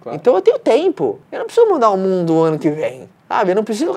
[0.00, 0.16] claro.
[0.16, 1.18] Então eu tenho tempo.
[1.32, 3.08] Eu não preciso mudar o mundo o ano que vem.
[3.34, 3.50] Sabe?
[3.50, 3.92] Eu não preciso.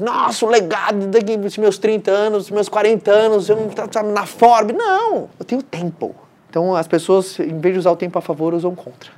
[0.00, 3.88] Nossa, o legado daqui dos meus 30 anos, dos meus 40 anos, eu não tá,
[3.88, 4.76] tá na Forbes.
[4.76, 6.14] Não, eu tenho tempo.
[6.50, 9.10] Então as pessoas, em vez de usar o tempo a favor, usam contra.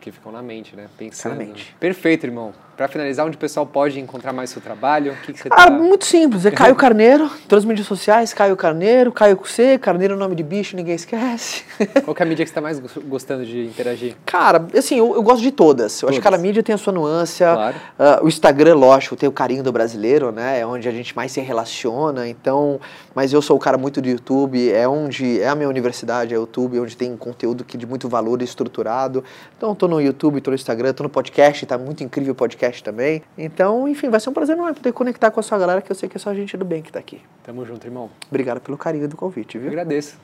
[0.00, 0.88] Que ficam na mente, né?
[0.98, 1.32] Pensando.
[1.32, 1.74] na mente.
[1.80, 2.52] Perfeito, irmão.
[2.76, 5.12] Pra finalizar, onde o pessoal pode encontrar mais seu trabalho?
[5.12, 5.76] O que, que você Cara, tá...
[5.78, 6.44] muito simples.
[6.44, 10.34] É Caio Carneiro, todas as mídias sociais, Caio Carneiro, Caio com C, Carneiro é nome
[10.34, 11.64] de bicho, ninguém esquece.
[12.04, 14.14] Qual é a mídia que você tá mais gos- gostando de interagir?
[14.26, 16.02] Cara, assim, eu, eu gosto de todas.
[16.02, 16.24] Eu acho que Todas.
[16.24, 17.46] cada mídia tem a sua nuância.
[17.50, 17.76] Claro.
[17.98, 20.60] Ah, o Instagram, lógico, tem o carinho do brasileiro, né?
[20.60, 22.28] É onde a gente mais se relaciona.
[22.28, 22.78] Então,
[23.14, 26.36] mas eu sou o cara muito do YouTube, é onde é a minha universidade, é
[26.36, 29.24] o YouTube, onde tem conteúdo que de muito valor estruturado.
[29.56, 32.65] Então, tô no YouTube, tô no Instagram, tô no podcast, tá muito incrível o podcast
[32.82, 33.22] também.
[33.36, 35.96] Então, enfim, vai ser um prazer enorme poder conectar com a sua galera, que eu
[35.96, 37.20] sei que é só gente do bem que tá aqui.
[37.42, 38.10] Tamo junto, irmão.
[38.28, 39.70] Obrigado pelo carinho do convite, Eu viu?
[39.70, 40.16] agradeço.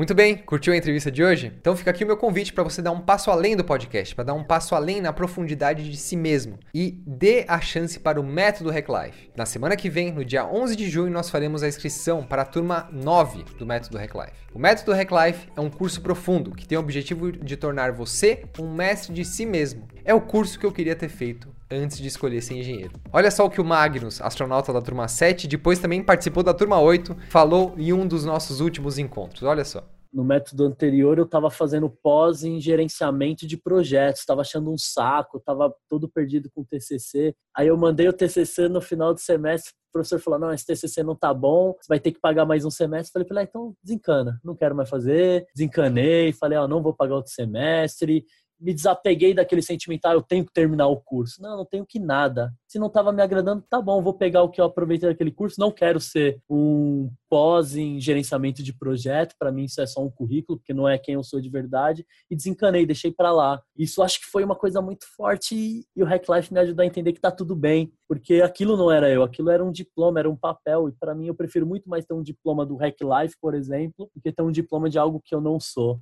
[0.00, 1.52] Muito bem, curtiu a entrevista de hoje?
[1.60, 4.24] Então fica aqui o meu convite para você dar um passo além do podcast, para
[4.24, 8.24] dar um passo além na profundidade de si mesmo e dê a chance para o
[8.24, 9.30] Método Hack Life.
[9.36, 12.46] Na semana que vem, no dia 11 de junho, nós faremos a inscrição para a
[12.46, 14.48] turma 9 do Método Hack Life.
[14.54, 18.44] O Método Hack Life é um curso profundo que tem o objetivo de tornar você
[18.58, 19.86] um mestre de si mesmo.
[20.02, 22.92] É o curso que eu queria ter feito antes de escolher ser engenheiro.
[23.12, 26.80] Olha só o que o Magnus, astronauta da turma 7, depois também participou da turma
[26.80, 29.42] 8, falou em um dos nossos últimos encontros.
[29.42, 29.84] Olha só.
[30.12, 35.38] No método anterior, eu estava fazendo pós em gerenciamento de projetos, estava achando um saco,
[35.38, 37.32] estava todo perdido com o TCC.
[37.56, 41.04] Aí eu mandei o TCC no final do semestre, o professor falou: Não, esse TCC
[41.04, 43.24] não tá bom, você vai ter que pagar mais um semestre.
[43.24, 45.46] Falei: "Ah, Então desencana, não quero mais fazer.
[45.54, 48.24] Desencanei, falei: Ó, não vou pagar outro semestre.
[48.60, 51.40] Me desapeguei daquele sentimento, ah, eu tenho que terminar o curso.
[51.40, 52.52] Não, não tenho que nada.
[52.68, 55.58] Se não estava me agradando, tá bom, vou pegar o que eu aproveitei daquele curso.
[55.58, 60.10] Não quero ser um pós em gerenciamento de projeto, para mim isso é só um
[60.10, 62.04] currículo, porque não é quem eu sou de verdade.
[62.30, 63.62] E desencanei, deixei para lá.
[63.76, 65.54] Isso acho que foi uma coisa muito forte
[65.96, 68.90] e, o Hack Life me ajudou a entender que tá tudo bem, porque aquilo não
[68.90, 70.88] era eu, aquilo era um diploma, era um papel.
[70.88, 74.10] E para mim eu prefiro muito mais ter um diploma do Hack Life, por exemplo,
[74.14, 76.00] do que ter um diploma de algo que eu não sou.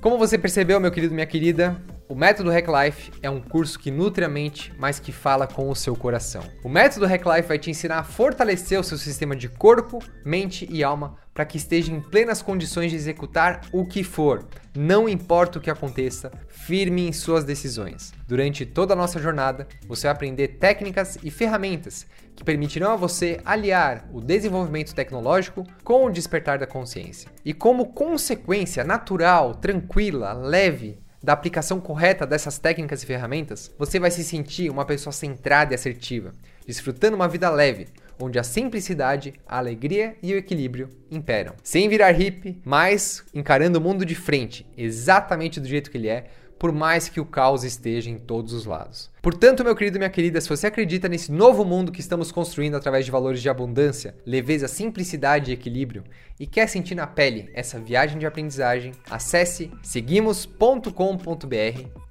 [0.00, 1.76] Como você percebeu, meu querido, minha querida,
[2.08, 5.68] o Método Hack Life é um curso que nutre a mente, mas que fala com
[5.68, 6.42] o seu coração.
[6.62, 10.68] O Método Hack Life vai te ensinar a fortalecer o seu sistema de corpo, mente
[10.70, 15.58] e alma para que esteja em plenas condições de executar o que for, não importa
[15.58, 18.14] o que aconteça, firme em suas decisões.
[18.26, 23.38] Durante toda a nossa jornada, você vai aprender técnicas e ferramentas que permitirão a você
[23.44, 27.30] aliar o desenvolvimento tecnológico com o despertar da consciência.
[27.44, 34.10] E como consequência natural, tranquila, leve da aplicação correta dessas técnicas e ferramentas, você vai
[34.10, 36.32] se sentir uma pessoa centrada e assertiva,
[36.66, 37.88] desfrutando uma vida leve,
[38.20, 41.54] onde a simplicidade, a alegria e o equilíbrio imperam.
[41.62, 46.26] Sem virar hippie, mas encarando o mundo de frente, exatamente do jeito que ele é,
[46.58, 49.10] por mais que o caos esteja em todos os lados.
[49.20, 52.76] Portanto, meu querido e minha querida, se você acredita nesse novo mundo que estamos construindo
[52.76, 56.04] através de valores de abundância, leveza, simplicidade e equilíbrio
[56.38, 60.90] e quer sentir na pele essa viagem de aprendizagem, acesse seguimos.com.br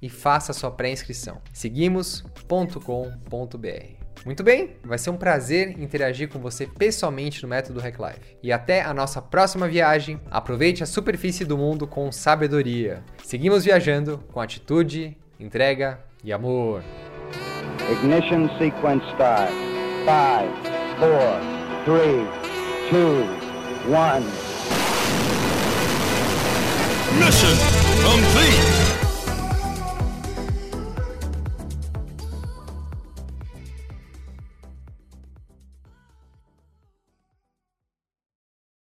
[0.02, 1.40] e faça sua pré-inscrição.
[1.52, 3.95] seguimos.com.br
[4.26, 8.36] muito bem, vai ser um prazer interagir com você pessoalmente no Método Hack Life.
[8.42, 10.20] E até a nossa próxima viagem.
[10.28, 13.04] Aproveite a superfície do mundo com sabedoria.
[13.22, 16.82] Seguimos viajando com atitude, entrega e amor.
[17.88, 19.52] Ignition sequence start.
[20.06, 21.46] 5, 4,
[21.84, 22.28] 3,
[22.90, 23.46] 2,
[23.86, 24.56] 1.
[27.18, 27.56] Mission
[28.02, 28.95] complete!